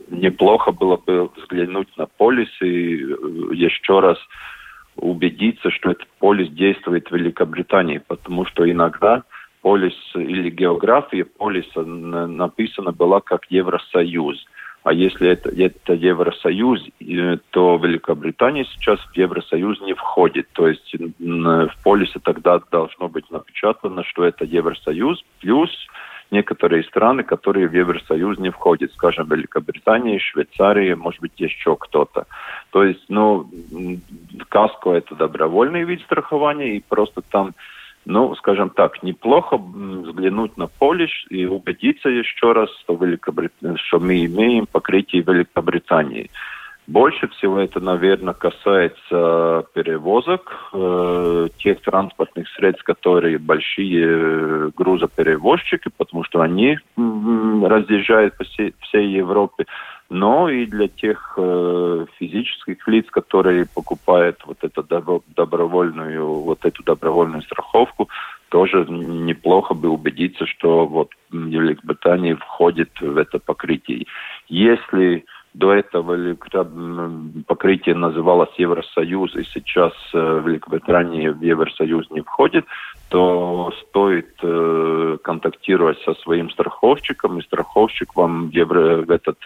неплохо 0.08 0.72
было 0.72 0.96
бы 0.96 1.28
взглянуть 1.36 1.94
на 1.98 2.06
полис 2.06 2.48
и 2.62 3.02
э, 3.02 3.16
еще 3.52 4.00
раз 4.00 4.16
убедиться, 4.96 5.70
что 5.70 5.90
этот 5.90 6.08
полис 6.18 6.50
действует 6.50 7.08
в 7.08 7.14
Великобритании, 7.14 7.98
потому 7.98 8.46
что 8.46 8.70
иногда 8.70 9.24
полис 9.66 9.96
или 10.14 10.48
география 10.48 11.24
полиса 11.24 11.82
написана 11.82 12.92
была 12.92 13.20
как 13.20 13.46
Евросоюз. 13.50 14.46
А 14.84 14.92
если 14.92 15.28
это, 15.28 15.48
это 15.48 15.92
Евросоюз, 15.92 16.80
то 17.50 17.76
Великобритания 17.76 18.64
сейчас 18.64 19.00
в 19.00 19.16
Евросоюз 19.16 19.80
не 19.80 19.94
входит. 19.94 20.46
То 20.52 20.68
есть 20.68 20.94
в 21.18 21.82
полисе 21.82 22.20
тогда 22.22 22.60
должно 22.70 23.08
быть 23.08 23.28
напечатано, 23.32 24.04
что 24.04 24.24
это 24.24 24.44
Евросоюз 24.44 25.24
плюс 25.40 25.70
некоторые 26.30 26.84
страны, 26.84 27.24
которые 27.24 27.66
в 27.66 27.74
Евросоюз 27.74 28.38
не 28.38 28.50
входят, 28.50 28.92
скажем, 28.92 29.28
Великобритания, 29.28 30.20
Швейцария, 30.20 30.94
может 30.94 31.20
быть, 31.20 31.38
еще 31.38 31.74
кто-то. 31.74 32.26
То 32.70 32.84
есть, 32.84 33.04
ну, 33.08 33.50
КАСКО– 34.48 34.90
это 34.92 35.16
добровольный 35.16 35.82
вид 35.82 36.02
страхования, 36.02 36.76
и 36.76 36.84
просто 36.88 37.20
там 37.20 37.54
ну, 38.06 38.34
скажем 38.36 38.70
так, 38.70 39.02
неплохо 39.02 39.58
взглянуть 39.58 40.56
на 40.56 40.68
полис 40.68 41.10
и 41.28 41.44
убедиться 41.44 42.08
еще 42.08 42.52
раз, 42.52 42.70
что, 42.80 42.94
Великобрит... 42.94 43.52
что 43.74 43.98
мы 43.98 44.24
имеем 44.24 44.66
покрытие 44.66 45.22
Великобритании. 45.22 46.30
Больше 46.86 47.26
всего 47.28 47.58
это, 47.58 47.80
наверное, 47.80 48.32
касается 48.32 49.66
перевозок 49.74 50.52
э, 50.72 51.48
тех 51.58 51.80
транспортных 51.80 52.48
средств, 52.50 52.84
которые 52.84 53.38
большие 53.38 54.70
грузоперевозчики, 54.70 55.90
потому 55.96 56.22
что 56.22 56.42
они 56.42 56.78
разъезжают 56.96 58.36
по 58.36 58.44
всей, 58.44 58.72
всей 58.82 59.08
Европе 59.08 59.66
но 60.08 60.48
и 60.48 60.66
для 60.66 60.88
тех 60.88 61.34
э, 61.36 62.06
физических 62.18 62.86
лиц, 62.86 63.06
которые 63.10 63.66
покупают 63.66 64.40
вот 64.46 64.58
эту 64.62 64.82
добровольную, 64.82 66.26
вот 66.26 66.64
эту 66.64 66.82
добровольную 66.82 67.42
страховку, 67.42 68.08
тоже 68.48 68.86
неплохо 68.88 69.74
бы 69.74 69.88
убедиться, 69.88 70.46
что 70.46 70.86
вот 70.86 71.10
Великобритания 71.30 72.36
входит 72.36 72.90
в 73.00 73.16
это 73.16 73.38
покрытие. 73.38 74.06
Если 74.48 75.24
до 75.54 75.72
этого 75.72 76.36
покрытие 77.46 77.94
называлось 77.94 78.50
Евросоюз, 78.58 79.34
и 79.36 79.44
сейчас 79.44 79.92
э, 80.12 80.42
Великобритания 80.44 81.32
в 81.32 81.42
Евросоюз 81.42 82.10
не 82.10 82.20
входит, 82.20 82.66
то 83.08 83.72
стоит 83.88 84.34
э, 84.42 84.46
контактировать 85.46 85.98
со 86.04 86.14
своим 86.14 86.50
страховщиком, 86.50 87.38
и 87.38 87.42
страховщик 87.42 88.14
вам 88.16 88.50
в, 88.50 89.10
этот, 89.10 89.38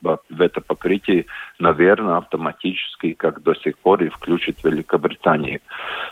в 0.00 0.40
это 0.40 0.60
покрытие, 0.60 1.26
наверное, 1.58 2.18
автоматически, 2.18 3.12
как 3.12 3.42
до 3.42 3.54
сих 3.54 3.78
пор, 3.78 4.02
и 4.02 4.08
включит 4.08 4.62
Великобританию. 4.64 5.60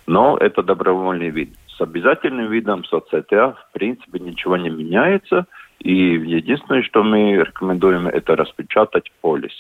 Но 0.07 0.36
это 0.38 0.62
добровольный 0.62 1.30
вид. 1.30 1.51
С 1.76 1.80
обязательным 1.80 2.51
видом 2.51 2.84
соцсетя, 2.84 3.53
в 3.53 3.72
принципе, 3.72 4.18
ничего 4.18 4.57
не 4.57 4.70
меняется– 4.70 5.47
и 5.84 5.92
единственное, 5.92 6.82
что 6.82 7.03
мы 7.03 7.34
рекомендуем, 7.34 8.09
это 8.09 8.36
распечатать 8.36 9.12
полис. 9.20 9.53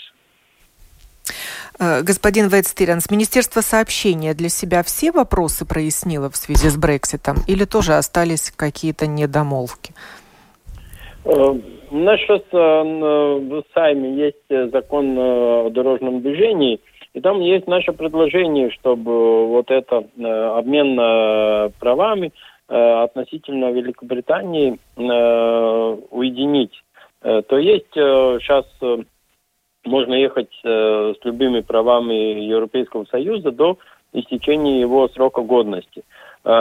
Э, 1.78 2.02
господин 2.02 2.48
Ветстиранс, 2.48 3.10
Министерство 3.10 3.60
сообщения 3.60 4.34
для 4.34 4.48
себя 4.48 4.82
все 4.82 5.12
вопросы 5.12 5.66
прояснило 5.66 6.30
в 6.30 6.36
связи 6.36 6.68
с 6.68 6.76
Брекситом 6.76 7.36
или 7.46 7.64
тоже 7.64 7.94
остались 7.94 8.50
какие-то 8.50 9.06
недомолвки? 9.06 9.92
Э, 11.24 11.30
у 11.90 11.98
нас 11.98 12.20
сейчас 12.20 12.42
э, 12.52 12.56
в 12.56 13.64
Сайме 13.74 14.14
есть 14.16 14.72
закон 14.72 15.16
о 15.18 15.70
дорожном 15.70 16.22
движении, 16.22 16.80
и 17.12 17.20
там 17.20 17.40
есть 17.40 17.66
наше 17.66 17.92
предложение, 17.92 18.70
чтобы 18.70 19.46
вот 19.46 19.70
это 19.70 19.98
обмен 20.58 21.72
правами 21.78 22.32
Э, 22.66 23.02
относительно 23.04 23.72
Великобритании 23.72 24.78
э, 24.96 25.96
уединить. 26.10 26.72
Э, 27.20 27.42
то 27.46 27.58
есть 27.58 27.92
сейчас 27.92 28.64
можно 29.84 30.14
ехать 30.14 30.50
с 30.62 31.16
любыми 31.24 31.60
правами 31.60 32.40
Европейского 32.40 33.04
Союза 33.04 33.50
до 33.50 33.78
истечения 34.12 34.80
его 34.80 35.08
срока 35.08 35.42
годности. 35.42 36.02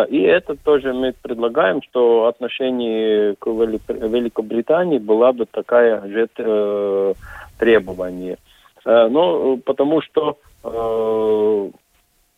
И 0.09 0.21
это 0.21 0.55
тоже 0.55 0.93
мы 0.93 1.13
предлагаем, 1.21 1.82
что 1.82 2.26
отношение 2.28 3.36
к 3.36 3.47
Великобритании 3.47 4.97
была 4.97 5.34
бы 5.34 5.45
такая 5.45 6.01
же 6.07 7.15
требование. 7.57 8.38
Но 8.86 9.57
потому 9.57 10.01
что 10.01 10.38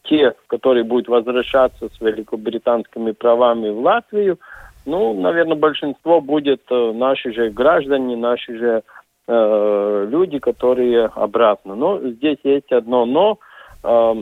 те, 0.05 0.33
которые 0.47 0.83
будут 0.83 1.07
возвращаться 1.07 1.89
с 1.89 2.01
великобританскими 2.01 3.11
правами 3.11 3.69
в 3.69 3.79
Латвию, 3.79 4.39
ну, 4.85 5.19
наверное, 5.19 5.57
большинство 5.57 6.21
будет 6.21 6.61
э, 6.69 6.91
наши 6.93 7.33
же 7.33 7.49
граждане, 7.49 8.15
наши 8.15 8.55
же 8.55 8.83
э, 9.27 10.07
люди, 10.09 10.39
которые 10.39 11.05
обратно. 11.05 11.75
Но 11.75 11.99
здесь 11.99 12.37
есть 12.43 12.71
одно 12.71 13.05
но. 13.05 13.39
Э, 13.83 14.15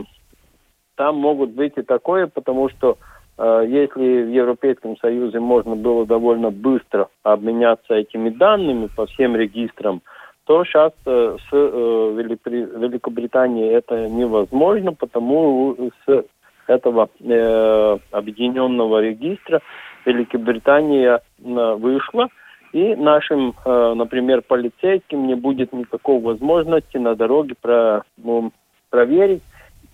там 0.96 1.16
могут 1.16 1.50
быть 1.50 1.72
и 1.76 1.82
такое, 1.82 2.26
потому 2.28 2.68
что 2.68 2.96
э, 3.36 3.64
если 3.66 4.22
в 4.22 4.30
Европейском 4.30 4.96
Союзе 4.98 5.40
можно 5.40 5.74
было 5.74 6.06
довольно 6.06 6.50
быстро 6.50 7.08
обменяться 7.22 7.94
этими 7.94 8.30
данными 8.30 8.88
по 8.94 9.06
всем 9.06 9.34
регистрам, 9.34 10.02
то 10.44 10.64
сейчас 10.64 10.92
э, 11.06 11.36
с 11.40 11.52
э, 11.52 12.12
Великобританией 12.16 13.70
это 13.70 14.08
невозможно, 14.08 14.92
потому 14.92 15.90
с 16.06 16.24
этого 16.66 17.08
э, 17.20 17.98
объединенного 18.10 19.00
регистра 19.00 19.60
Великобритания 20.04 21.20
вышла, 21.38 22.28
и 22.74 22.96
нашим, 22.96 23.54
например, 23.64 24.42
полицейским 24.42 25.28
не 25.28 25.36
будет 25.36 25.72
никакой 25.72 26.20
возможности 26.20 26.96
на 26.96 27.14
дороге 27.14 27.54
про, 27.60 28.02
ну, 28.16 28.50
проверить, 28.90 29.42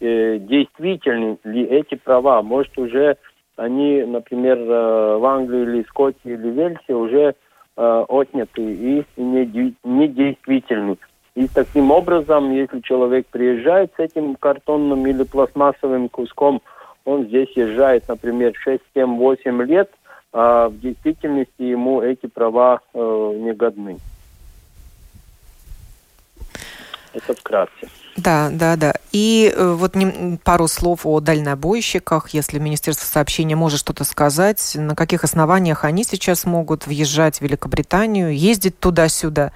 действительны 0.01 1.37
ли 1.45 1.63
эти 1.65 1.97
права. 1.97 2.41
Может, 2.41 2.79
уже 2.79 3.19
они, 3.57 4.03
например, 4.03 4.57
в 4.59 5.27
Англии 5.27 5.63
или 5.63 5.83
Скотии 5.89 6.17
или 6.25 6.49
Вельсе 6.49 6.95
уже 6.95 7.35
э, 7.77 8.05
отняты 8.09 8.63
и 8.63 9.05
недействительны. 9.17 10.97
И 11.35 11.47
таким 11.49 11.91
образом, 11.91 12.51
если 12.51 12.81
человек 12.81 13.27
приезжает 13.27 13.93
с 13.97 14.01
этим 14.01 14.37
картонным 14.37 15.07
или 15.07 15.23
пластмассовым 15.25 16.09
куском, 16.09 16.63
он 17.05 17.25
здесь 17.27 17.51
езжает, 17.57 18.09
например, 18.09 18.55
6, 18.55 18.83
7, 18.95 19.17
8 19.17 19.63
лет, 19.65 19.91
а 20.33 20.69
в 20.69 20.79
действительности 20.81 21.63
ему 21.63 22.03
эти 22.03 22.27
права 22.27 22.81
э, 22.95 22.99
не 23.39 23.53
годны. 23.53 23.99
Это 27.13 27.35
вкратце. 27.35 27.89
Да, 28.17 28.51
да, 28.53 28.77
да. 28.77 28.93
И 29.13 29.53
э, 29.55 29.73
вот 29.73 29.93
пару 30.45 30.69
слов 30.69 31.01
о 31.05 31.21
дальнобойщиках, 31.21 32.29
если 32.31 32.59
Министерство 32.59 33.07
сообщения 33.07 33.57
может 33.57 33.81
что-то 33.81 34.05
сказать, 34.05 34.77
на 34.77 34.95
каких 34.95 35.25
основаниях 35.25 35.85
они 35.85 36.05
сейчас 36.05 36.47
могут 36.47 36.87
въезжать 36.87 37.39
в 37.39 37.43
Великобританию, 37.43 38.37
ездить 38.37 38.79
туда-сюда? 38.79 39.53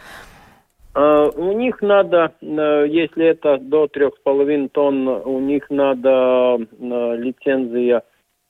Uh, 0.94 1.28
у 1.36 1.58
них 1.58 1.82
надо, 1.82 2.32
uh, 2.40 2.88
если 2.88 3.26
это 3.26 3.58
до 3.58 3.88
трех 3.88 4.14
с 4.14 4.22
половиной 4.22 4.68
тонн, 4.68 5.08
у 5.08 5.40
них 5.40 5.68
надо 5.68 6.56
лицензия 6.78 8.02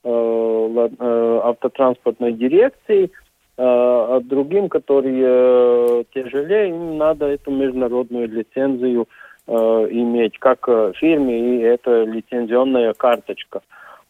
автотранспортной 0.05 2.33
дирекции, 2.33 3.09
а 3.57 4.19
другим, 4.19 4.69
которые 4.69 6.05
тяжелее, 6.13 6.69
им 6.69 6.97
надо 6.97 7.25
эту 7.25 7.51
международную 7.51 8.29
лицензию 8.29 9.07
э, 9.47 9.53
иметь, 9.53 10.37
как 10.39 10.67
э, 10.67 10.93
фирме, 10.95 11.57
и 11.57 11.61
это 11.61 12.03
лицензионная 12.03 12.93
карточка. 12.93 13.61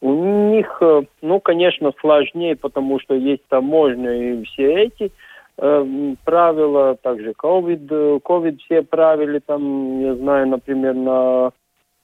У 0.02 0.14
них, 0.52 0.78
э, 0.82 1.04
ну, 1.22 1.40
конечно, 1.40 1.92
сложнее, 2.00 2.56
потому 2.56 3.00
что 3.00 3.16
есть 3.16 3.46
таможня 3.48 4.12
и 4.12 4.44
все 4.44 4.86
эти 4.86 5.12
э, 5.58 6.16
правила, 6.24 6.98
также 7.02 7.32
COVID, 7.32 8.22
COVID 8.22 8.58
все 8.66 8.82
правили, 8.82 9.40
там, 9.40 10.02
я 10.02 10.16
знаю, 10.16 10.48
например, 10.48 10.96
на 10.96 11.52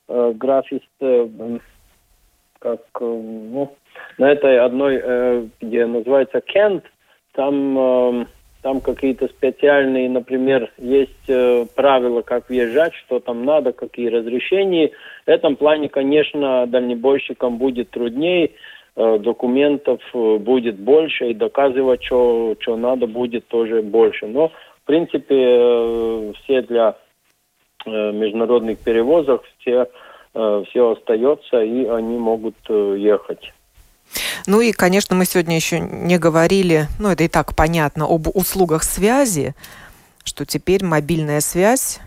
э, 0.07 0.33
графист, 0.35 0.89
э, 0.99 1.27
как, 2.61 2.81
э, 2.99 3.03
ну, 3.05 3.73
на 4.17 4.31
этой 4.31 4.59
одной, 4.59 5.01
э, 5.03 5.47
где 5.59 5.85
называется 5.85 6.41
Кент, 6.41 6.85
там 7.33 7.77
э, 8.21 8.25
там 8.61 8.79
какие-то 8.79 9.27
специальные, 9.27 10.07
например, 10.07 10.71
есть 10.77 11.25
правила, 11.73 12.21
как 12.21 12.47
въезжать, 12.47 12.93
что 12.93 13.19
там 13.19 13.43
надо, 13.43 13.71
какие 13.71 14.07
разрешения. 14.07 14.91
В 15.25 15.29
этом 15.29 15.55
плане, 15.55 15.89
конечно, 15.89 16.67
дальнебойщикам 16.67 17.57
будет 17.57 17.89
труднее, 17.89 18.51
документов 18.95 19.99
будет 20.13 20.75
больше, 20.77 21.31
и 21.31 21.33
доказывать, 21.33 22.03
что, 22.03 22.55
что 22.59 22.77
надо, 22.77 23.07
будет 23.07 23.47
тоже 23.47 23.81
больше. 23.81 24.27
Но, 24.27 24.49
в 24.49 24.85
принципе, 24.85 26.31
все 26.43 26.61
для 26.61 26.97
международных 27.87 28.77
перевозок, 28.77 29.41
все, 29.57 29.87
все 30.33 30.91
остается, 30.91 31.61
и 31.61 31.85
они 31.85 32.17
могут 32.17 32.55
э, 32.69 32.95
ехать. 32.97 33.53
Ну 34.47 34.61
и, 34.61 34.71
конечно, 34.71 35.15
мы 35.15 35.25
сегодня 35.25 35.55
еще 35.55 35.79
не 35.79 36.17
говорили, 36.17 36.87
ну 36.99 37.09
это 37.09 37.23
и 37.23 37.27
так 37.27 37.55
понятно, 37.55 38.05
об 38.05 38.27
услугах 38.35 38.83
связи, 38.83 39.55
что 40.23 40.45
теперь 40.45 40.83
мобильная 40.83 41.41
связь 41.41 41.99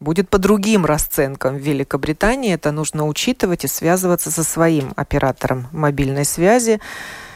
будет 0.00 0.28
по 0.28 0.38
другим 0.38 0.84
расценкам 0.84 1.56
в 1.56 1.60
Великобритании. 1.60 2.54
Это 2.54 2.72
нужно 2.72 3.06
учитывать 3.06 3.64
и 3.64 3.68
связываться 3.68 4.30
со 4.30 4.42
своим 4.42 4.92
оператором 4.96 5.68
мобильной 5.72 6.24
связи 6.24 6.80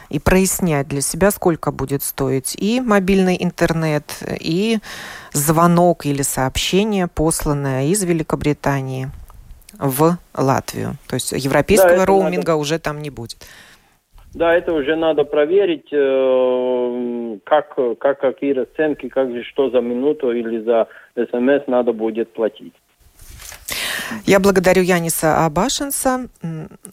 и 0.09 0.19
прояснять 0.19 0.87
для 0.87 1.01
себя, 1.01 1.31
сколько 1.31 1.71
будет 1.71 2.03
стоить 2.03 2.55
и 2.57 2.81
мобильный 2.81 3.37
интернет, 3.39 4.21
и 4.39 4.79
звонок 5.33 6.05
или 6.05 6.21
сообщение, 6.21 7.07
посланное 7.07 7.85
из 7.85 8.03
Великобритании 8.03 9.11
в 9.79 10.17
Латвию. 10.35 10.95
То 11.07 11.15
есть 11.15 11.31
европейского 11.31 11.97
да, 11.97 12.05
роуминга 12.05 12.51
надо. 12.51 12.57
уже 12.57 12.79
там 12.79 13.01
не 13.01 13.09
будет. 13.09 13.37
Да, 14.33 14.53
это 14.53 14.73
уже 14.73 14.95
надо 14.95 15.23
проверить, 15.23 15.87
э, 15.91 17.39
как, 17.43 17.75
как 17.99 18.19
какие 18.19 18.53
расценки, 18.53 19.09
как 19.09 19.31
же, 19.31 19.43
что 19.43 19.69
за 19.69 19.81
минуту 19.81 20.31
или 20.31 20.59
за 20.59 20.87
смс 21.15 21.65
надо 21.67 21.93
будет 21.93 22.31
платить. 22.33 22.73
Я 24.25 24.39
благодарю 24.39 24.83
Яниса 24.83 25.45
Абашенса, 25.45 26.27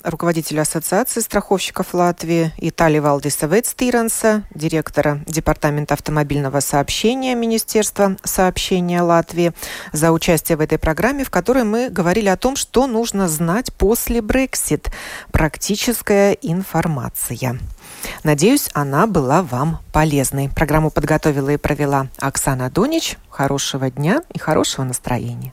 руководителя 0.03 0.63
Ассоциации 0.63 1.21
страховщиков 1.21 1.95
Латвии, 1.95 2.53
и 2.59 2.71
Тали 2.71 2.99
Валдиса 2.99 3.47
Ветстиранса, 3.47 4.45
директора 4.55 5.21
Департамента 5.27 5.95
автомобильного 5.95 6.61
сообщения 6.61 7.35
Министерства 7.35 8.17
сообщения 8.23 9.03
Латвии, 9.03 9.53
за 9.93 10.13
участие 10.13 10.57
в 10.57 10.61
этой 10.61 10.79
программе, 10.79 11.25
в 11.25 11.31
которой 11.31 11.65
мы 11.65 11.89
говорили 11.89 12.29
о 12.29 12.37
том, 12.37 12.57
что 12.57 12.87
нужно 12.87 13.29
знать 13.29 13.73
после 13.73 14.23
Брексит. 14.23 14.91
Практическая 15.33 16.33
информация. 16.33 17.59
Надеюсь, 18.23 18.69
она 18.75 19.07
была 19.07 19.43
вам 19.43 19.81
полезной. 19.93 20.49
Программу 20.49 20.91
подготовила 20.91 21.51
и 21.51 21.57
провела 21.57 22.09
Оксана 22.19 22.71
Донич. 22.71 23.17
Хорошего 23.29 23.91
дня 23.91 24.23
и 24.33 24.39
хорошего 24.39 24.85
настроения. 24.85 25.53